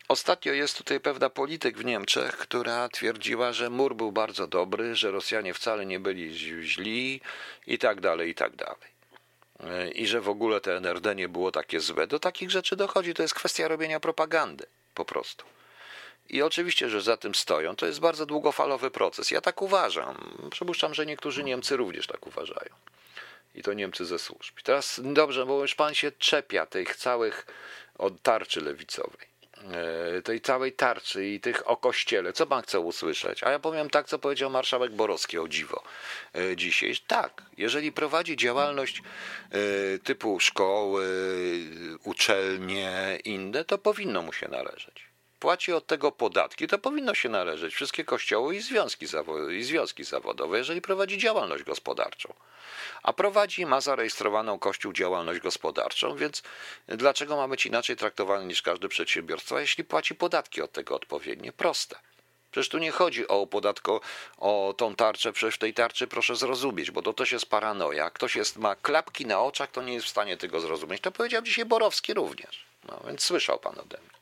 [0.08, 5.10] Ostatnio jest tutaj pewna polityk w Niemczech, która twierdziła, że mur był bardzo dobry, że
[5.10, 6.34] Rosjanie wcale nie byli
[6.64, 7.20] źli
[7.66, 8.90] i tak dalej, i tak dalej.
[9.60, 12.06] E, I że w ogóle te NRD nie było takie złe.
[12.06, 13.14] Do takich rzeczy dochodzi.
[13.14, 15.44] To jest kwestia robienia propagandy po prostu.
[16.28, 17.76] I oczywiście, że za tym stoją.
[17.76, 19.30] To jest bardzo długofalowy proces.
[19.30, 20.48] Ja tak uważam.
[20.50, 22.74] Przypuszczam, że niektórzy Niemcy również tak uważają.
[23.54, 24.54] I to Niemcy ze służb.
[24.62, 27.46] Teraz dobrze, bo już pan się czepia tych całych
[27.98, 29.27] od tarczy lewicowej.
[29.72, 32.32] E, tej całej tarczy i tych o kościele.
[32.32, 33.42] Co pan chce usłyszeć?
[33.42, 35.82] A ja powiem tak, co powiedział marszałek Borowski o dziwo
[36.34, 36.94] e, dzisiaj.
[37.06, 39.02] Tak, jeżeli prowadzi działalność
[39.50, 41.06] e, typu szkoły,
[42.04, 45.08] uczelnie, inne, to powinno mu się należeć
[45.40, 49.06] płaci od tego podatki, to powinno się należeć wszystkie kościoły i związki,
[49.58, 52.34] i związki zawodowe, jeżeli prowadzi działalność gospodarczą.
[53.02, 56.42] A prowadzi, ma zarejestrowaną Kościół działalność gospodarczą, więc
[56.88, 61.52] dlaczego ma być inaczej traktowany niż każdy przedsiębiorstwo, jeśli płaci podatki od tego odpowiednie?
[61.52, 61.96] Proste.
[62.50, 64.00] Przecież tu nie chodzi o podatko,
[64.38, 68.10] o tą tarczę, przecież w tej tarczy proszę zrozumieć, bo to też jest paranoja.
[68.10, 71.02] Ktoś jest, ma klapki na oczach, to nie jest w stanie tego zrozumieć.
[71.02, 72.64] To powiedział dzisiaj Borowski również.
[72.84, 74.17] No, więc słyszał pan ode mnie.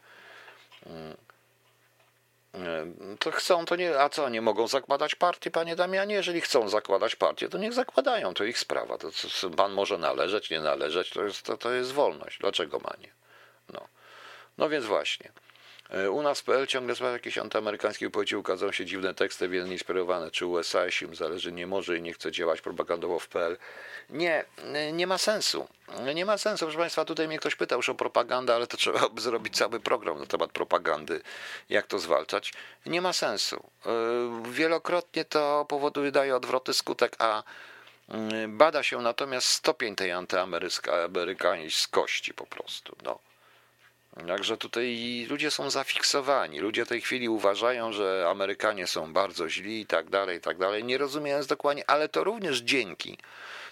[3.19, 6.15] To chcą, to nie, a co, nie mogą zakładać partii, panie Damianie?
[6.15, 8.99] Jeżeli chcą zakładać partię, to niech zakładają, to ich sprawa.
[8.99, 9.09] To,
[9.41, 12.39] to pan może należeć, nie należeć, to jest, to, to jest wolność.
[12.39, 13.13] Dlaczego ma nie?
[13.73, 13.89] No.
[14.59, 15.33] no więc właśnie.
[15.91, 19.69] E, u nas w PL ciągle są jakieś antyamerykańskie wypowiedzi, ukazują się dziwne teksty, wiele
[19.69, 23.57] inspirowane, czy USA, im zależy, nie może i nie chce działać propagandowo w PL.
[24.11, 24.45] Nie,
[24.93, 25.69] nie ma sensu.
[26.15, 29.09] Nie ma sensu, proszę Państwa, tutaj mnie ktoś pytał już o propagandę, ale to trzeba
[29.09, 31.21] by zrobić cały program na temat propagandy,
[31.69, 32.53] jak to zwalczać.
[32.87, 33.71] Nie ma sensu.
[33.87, 33.91] E,
[34.51, 37.43] wielokrotnie to powoduje, daje odwroty skutek, a
[38.09, 42.97] mm, bada się natomiast stopień tej antyamerykańskości po prostu.
[43.03, 43.26] No.
[44.27, 46.61] Także tutaj ludzie są zafiksowani.
[46.61, 50.59] Ludzie w tej chwili uważają, że Amerykanie są bardzo źli i tak dalej, i tak
[50.59, 53.19] dalej, nie rozumiejąc dokładnie, ale to również dzięki.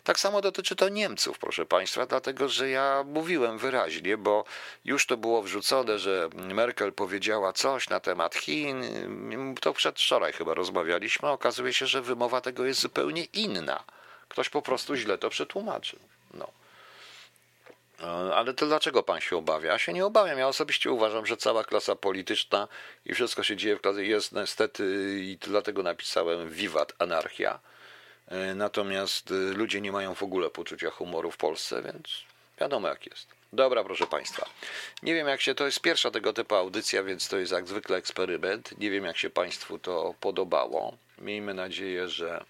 [0.05, 4.45] Tak samo dotyczy to Niemców, proszę Państwa, dlatego że ja mówiłem wyraźnie, bo
[4.84, 8.84] już to było wrzucone, że Merkel powiedziała coś na temat Chin.
[9.61, 11.28] To przedwczoraj chyba rozmawialiśmy.
[11.28, 13.84] Okazuje się, że wymowa tego jest zupełnie inna.
[14.28, 15.99] Ktoś po prostu źle to przetłumaczył.
[16.34, 16.63] No.
[18.05, 19.72] E, ale to dlaczego pan się obawia?
[19.72, 20.38] Ja się nie obawiam.
[20.38, 22.68] Ja osobiście uważam, że cała klasa polityczna
[23.05, 27.61] i wszystko się dzieje w klasie jest niestety i dlatego napisałem Wiwat Anarchia.
[28.28, 32.24] E, natomiast e, ludzie nie mają w ogóle poczucia humoru w Polsce, więc
[32.61, 33.28] wiadomo jak jest.
[33.52, 34.48] Dobra, proszę Państwa.
[35.02, 37.96] Nie wiem, jak się to jest pierwsza tego typu audycja, więc to jest jak zwykle
[37.96, 38.78] eksperyment.
[38.78, 40.96] Nie wiem, jak się Państwu to podobało.
[41.18, 42.44] Miejmy nadzieję, że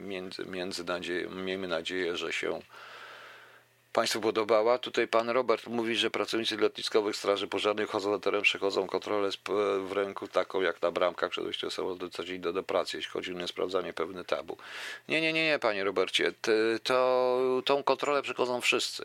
[0.00, 2.60] między, między nadzieję, miejmy nadzieję, że się
[3.98, 4.78] Państwu podobała.
[4.78, 9.30] Tutaj pan Robert mówi, że pracownicy lotniskowych Straży Pożarnej chodzą na teren, przechodzą kontrolę
[9.80, 13.12] w ręku taką jak na bramkach przed wejściem samolotu co dzień do, do pracy, jeśli
[13.12, 14.56] chodzi o niesprawdzanie pewne tabu.
[15.08, 16.32] Nie, nie, nie, nie, panie Robercie,
[16.82, 19.04] to, tą kontrolę przechodzą wszyscy,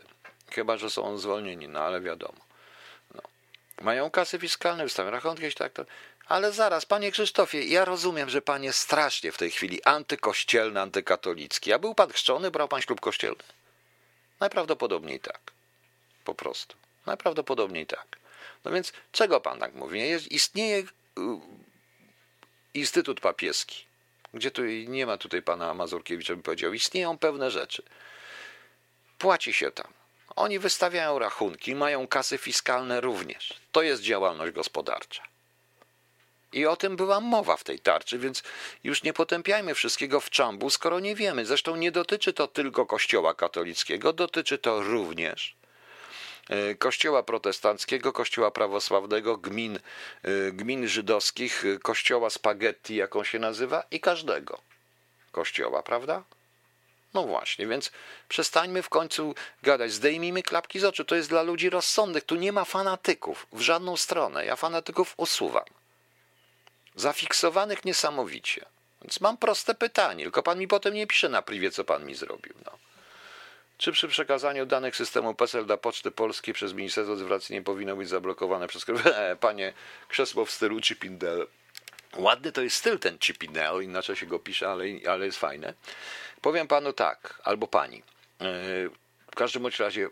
[0.50, 2.40] chyba, że są zwolnieni, no ale wiadomo.
[3.14, 3.22] No.
[3.82, 5.84] Mają kasy fiskalne, wystawiają rachunki, tak to...
[6.26, 11.72] Ale zaraz, panie Krzysztofie, ja rozumiem, że pan jest strasznie w tej chwili antykościelny, antykatolicki.
[11.72, 13.42] A był pan chrzczony, brał pan ślub kościelny?
[14.44, 15.40] Najprawdopodobniej tak.
[16.24, 16.76] Po prostu.
[17.06, 18.18] Najprawdopodobniej tak.
[18.64, 20.00] No więc czego pan tak mówi?
[20.00, 20.84] Jest, istnieje y,
[22.74, 23.84] Instytut Papieski,
[24.34, 27.82] gdzie tu nie ma tutaj pana Mazurkiewicza, by powiedział, istnieją pewne rzeczy.
[29.18, 29.92] Płaci się tam.
[30.36, 33.60] Oni wystawiają rachunki, mają kasy fiskalne również.
[33.72, 35.22] To jest działalność gospodarcza.
[36.54, 38.42] I o tym była mowa w tej tarczy, więc
[38.84, 41.46] już nie potępiajmy wszystkiego w czambu, skoro nie wiemy.
[41.46, 45.56] Zresztą nie dotyczy to tylko Kościoła katolickiego, dotyczy to również
[46.48, 53.38] e, Kościoła protestanckiego, Kościoła prawosławnego, gmin, e, gmin żydowskich, e, Kościoła spaghetti, jak on się
[53.38, 54.60] nazywa, i każdego
[55.32, 56.22] kościoła, prawda?
[57.14, 57.92] No właśnie, więc
[58.28, 61.04] przestańmy w końcu gadać, zdejmijmy klapki z oczu.
[61.04, 64.46] To jest dla ludzi rozsądnych, tu nie ma fanatyków w żadną stronę.
[64.46, 65.64] Ja fanatyków usuwam
[66.96, 68.64] zafiksowanych niesamowicie.
[69.02, 72.14] Więc mam proste pytanie, tylko pan mi potem nie pisze na privie, co pan mi
[72.14, 72.54] zrobił.
[72.64, 72.78] No.
[73.78, 78.08] Czy przy przekazaniu danych systemu PESEL do Poczty Polskiej przez Ministerstwo Cyfryzacji nie powinno być
[78.08, 78.86] zablokowane przez...
[79.40, 79.72] Panie,
[80.08, 81.46] krzesło w stylu Chipindel.
[82.16, 85.74] Ładny to jest styl ten Chipindel, inaczej się go pisze, ale, ale jest fajne.
[86.40, 88.02] Powiem panu tak, albo pani.
[88.40, 88.44] E,
[89.32, 90.08] w każdym bądź razie,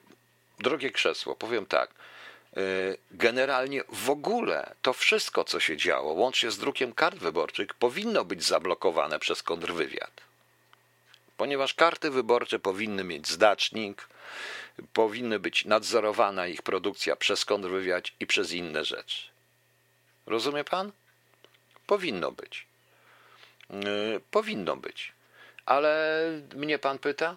[0.58, 1.90] drogie krzesło, powiem tak.
[2.56, 2.60] E,
[3.10, 8.44] generalnie w ogóle to wszystko, co się działo, łącznie z drukiem kart wyborczych, powinno być
[8.44, 10.20] zablokowane przez kontrwywiad.
[11.36, 14.08] Ponieważ karty wyborcze powinny mieć zdacznik,
[14.92, 19.28] powinny być nadzorowana ich produkcja przez kontrwywiad i przez inne rzeczy.
[20.26, 20.92] Rozumie pan?
[21.86, 22.66] Powinno być.
[23.70, 25.12] Yy, powinno być.
[25.66, 26.22] Ale
[26.54, 27.36] mnie pan pyta?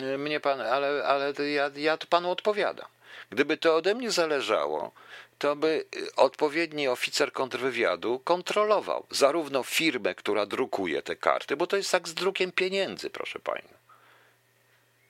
[0.00, 2.88] Yy, mnie pan, ale, ale ja, ja panu odpowiadam.
[3.30, 4.92] Gdyby to ode mnie zależało,
[5.38, 11.76] to by y, odpowiedni oficer kontrwywiadu kontrolował zarówno firmę, która drukuje te karty, bo to
[11.76, 13.68] jest tak z drukiem pieniędzy, proszę pani,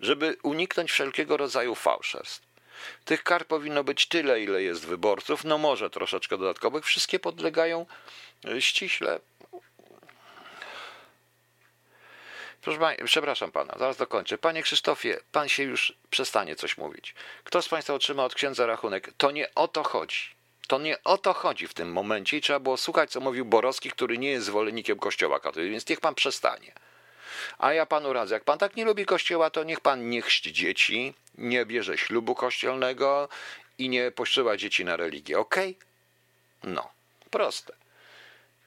[0.01, 2.47] żeby uniknąć wszelkiego rodzaju fałszerstw.
[3.05, 7.87] Tych kart powinno być tyle, ile jest wyborców, no może troszeczkę dodatkowych, wszystkie podlegają
[8.45, 9.21] y, ściśle.
[12.67, 14.39] Proszę pani, przepraszam pana, zaraz dokończę.
[14.39, 17.15] Panie Krzysztofie, pan się już przestanie coś mówić.
[17.45, 19.13] Kto z państwa otrzyma od księdza rachunek?
[19.17, 20.21] To nie o to chodzi.
[20.69, 23.91] To nie o to chodzi w tym momencie i trzeba było słuchać, co mówił Borowski,
[23.91, 26.73] który nie jest zwolennikiem Kościoła katolickiego, więc niech pan przestanie.
[27.59, 30.53] A ja panu radzę, jak pan tak nie lubi Kościoła, to niech pan nie chrzci
[30.53, 33.29] dzieci, nie bierze ślubu kościelnego
[33.79, 35.57] i nie posyła dzieci na religię, ok?
[36.65, 36.89] No,
[37.31, 37.86] proste.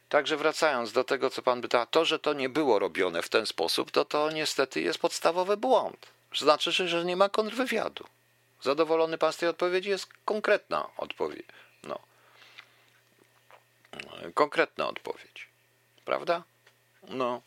[0.10, 3.46] Także wracając do tego, co pan pyta, to, że to nie było robione w ten
[3.46, 6.08] sposób, to to niestety jest podstawowy błąd.
[6.36, 8.06] Znaczy, że nie ma kontrwywiadu.
[8.62, 9.90] Zadowolony pan z tej odpowiedzi?
[9.90, 11.46] Jest konkretna odpowiedź.
[11.84, 12.00] No.
[14.34, 15.48] Konkretna odpowiedź.
[16.06, 16.44] Prawda?
[17.10, 17.42] No.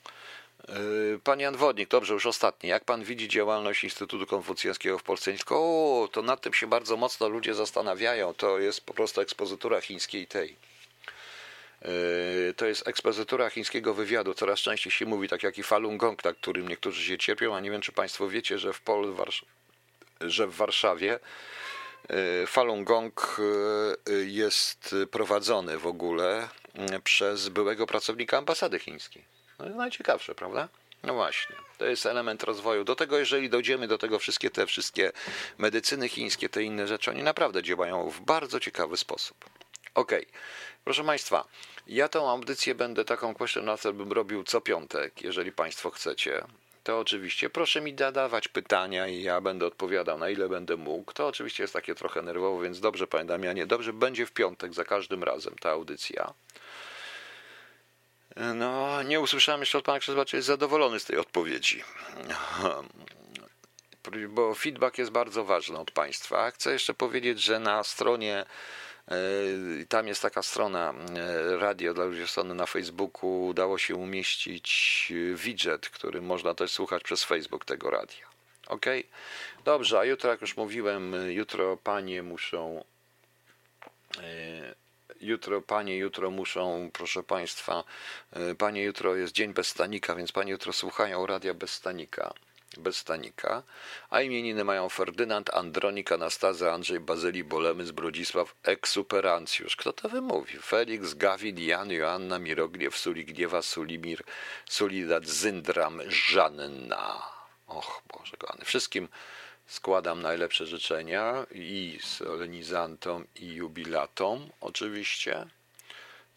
[0.69, 2.69] Yy, Panie Jan Wodnik, dobrze, już ostatni.
[2.69, 5.33] Jak pan widzi działalność Instytutu Konfucjańskiego w Polsce?
[5.33, 8.35] Tylko, o, to nad tym się bardzo mocno ludzie zastanawiają.
[8.35, 10.57] To jest po prostu ekspozytura chińskiej tej.
[11.85, 14.35] Yy, to jest ekspozytura chińskiego wywiadu.
[14.35, 17.61] Coraz częściej się mówi, tak jak i Falun Gong, na którym niektórzy się cierpią, a
[17.61, 19.14] nie wiem, czy państwo wiecie, że w, Pol,
[20.20, 21.18] że w Warszawie
[22.09, 23.41] yy, Falun Gong
[24.07, 26.49] yy, jest prowadzony w ogóle
[27.05, 29.24] przez byłego pracownika ambasady chińskiej.
[29.59, 30.68] No jest najciekawsze, prawda?
[31.03, 32.85] No właśnie, to jest element rozwoju.
[32.85, 35.12] Do tego, jeżeli dojdziemy do tego wszystkie te wszystkie
[35.59, 39.45] medycyny chińskie, te inne rzeczy, oni naprawdę działają w bardzo ciekawy sposób.
[39.95, 40.33] Okej, okay.
[40.85, 41.45] Proszę Państwa,
[41.87, 46.45] ja tą audycję będę taką question answer bym robił co piątek, jeżeli Państwo chcecie.
[46.85, 51.12] To oczywiście proszę mi zadawać pytania i ja będę odpowiadał na ile będę mógł.
[51.12, 54.85] To oczywiście jest takie trochę nerwowo, więc dobrze Panie Damianie, dobrze będzie w piątek za
[54.85, 56.35] każdym razem ta audycja.
[58.55, 61.83] No, nie usłyszałem jeszcze od pana Krzysztofa, czy jest zadowolony z tej odpowiedzi.
[64.28, 66.51] Bo feedback jest bardzo ważny od państwa.
[66.51, 68.45] Chcę jeszcze powiedzieć, że na stronie
[69.88, 73.46] tam jest taka strona e, radio dla ludzi strony na Facebooku.
[73.46, 78.26] Udało się umieścić widget, który można też słuchać przez Facebook tego radia.
[78.66, 78.86] Ok?
[79.64, 82.84] Dobrze, a jutro, jak już mówiłem, jutro panie muszą
[84.18, 84.74] e,
[85.20, 87.84] jutro, panie jutro muszą, proszę państwa,
[88.32, 92.34] e, panie jutro jest dzień bez stanika, więc panie jutro słuchają radia bez stanika.
[92.79, 93.62] Bez stanika,
[94.11, 99.77] a imieniny mają Ferdynand, Andronik, Anastaza, Andrzej, Bazyli, Bolemys, Brodzisław, Eksuperancjusz.
[99.77, 100.59] Kto to wymówi?
[100.59, 104.23] Felix, Gawid, Jan, Joanna, Mirogniew, Suligniewa, Sulimir,
[104.66, 107.23] Sulidat, Zyndram, Żanna.
[107.66, 108.64] Och, Boże kochany.
[108.64, 109.09] Wszystkim
[109.66, 115.47] Składam najlepsze życzenia i solenizantom, i jubilatom, oczywiście.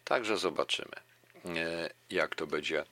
[0.04, 0.96] Także zobaczymy,
[2.10, 2.86] jak to będzie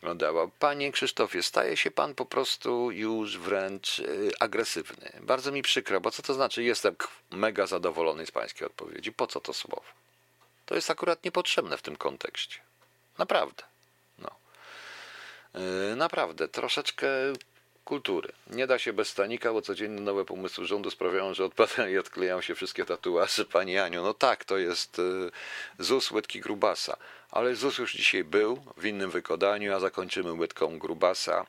[0.00, 0.48] wyglądało.
[0.58, 4.02] Panie Krzysztofie, staje się pan po prostu już wręcz e,
[4.40, 5.12] agresywny.
[5.20, 6.62] Bardzo mi przykro, bo co to znaczy?
[6.62, 6.96] Jestem
[7.30, 9.12] mega zadowolony z pańskiej odpowiedzi.
[9.12, 9.84] Po co to słowo?
[10.66, 12.60] To jest akurat niepotrzebne w tym kontekście.
[13.18, 13.62] Naprawdę.
[14.18, 14.30] No.
[15.54, 17.08] E, naprawdę, troszeczkę
[17.84, 18.32] kultury.
[18.50, 22.40] Nie da się bez stanika, bo codziennie nowe pomysły rządu sprawiają, że odpadają i odklejają
[22.40, 23.44] się wszystkie tatuaże.
[23.44, 25.30] Pani Aniu, no tak, to jest y,
[25.78, 26.96] ZUS łydki grubasa.
[27.30, 31.46] Ale ZUS już dzisiaj był w innym wykonaniu, a zakończymy łydką grubasa.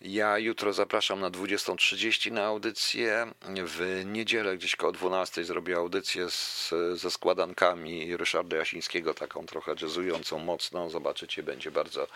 [0.00, 3.32] Ja jutro zapraszam na 20.30 na audycję.
[3.64, 10.38] W niedzielę gdzieś koło 12 zrobię audycję z, ze składankami Ryszarda Jasińskiego, taką trochę jazzującą,
[10.38, 10.90] mocną.
[10.90, 12.06] Zobaczycie, będzie bardzo,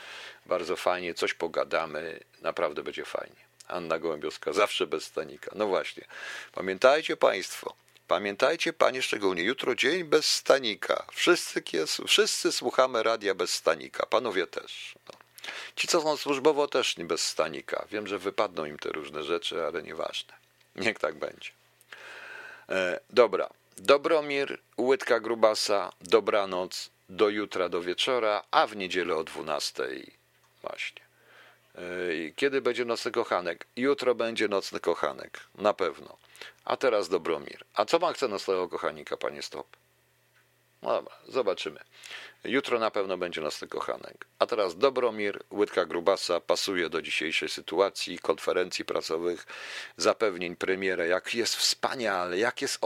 [0.47, 1.15] bardzo fajnie.
[1.15, 3.50] Coś pogadamy, naprawdę będzie fajnie.
[3.71, 5.51] Anna Gołębiowska, zawsze bez stanika.
[5.55, 6.05] No właśnie.
[6.53, 7.75] Pamiętajcie Państwo,
[8.09, 11.07] pamiętajcie Panie szczególnie, jutro dzień bez stanika.
[11.13, 11.63] Wszyscy,
[12.07, 14.07] wszyscy słuchamy radia bez stanika.
[14.07, 14.95] Panowie też.
[15.09, 15.19] No.
[15.77, 17.87] Ci, co są służbowo, też nie bez stanika.
[17.91, 20.35] Wiem, że wypadną im te różne rzeczy, ale nieważne.
[20.77, 21.51] Niech tak będzie.
[22.69, 23.49] E, dobra.
[23.77, 29.83] Dobromir, łydka grubasa, dobranoc, do jutra, do wieczora, a w niedzielę o 12.
[30.63, 31.10] Właśnie.
[32.37, 33.67] Kiedy będzie nocny kochanek?
[33.77, 36.17] Jutro będzie nocny kochanek, na pewno.
[36.65, 37.65] A teraz Dobromir.
[37.75, 39.77] A co ma chce nocnego kochanika, panie Stop?
[40.83, 41.81] No dobra, zobaczymy.
[42.45, 44.27] Jutro na pewno będzie nas tylko Hanek.
[44.39, 49.47] A teraz Dobromir, łydka grubasa, pasuje do dzisiejszej sytuacji, konferencji prasowych,
[49.97, 52.79] zapewnień premiera, jak jest wspaniale, jak jest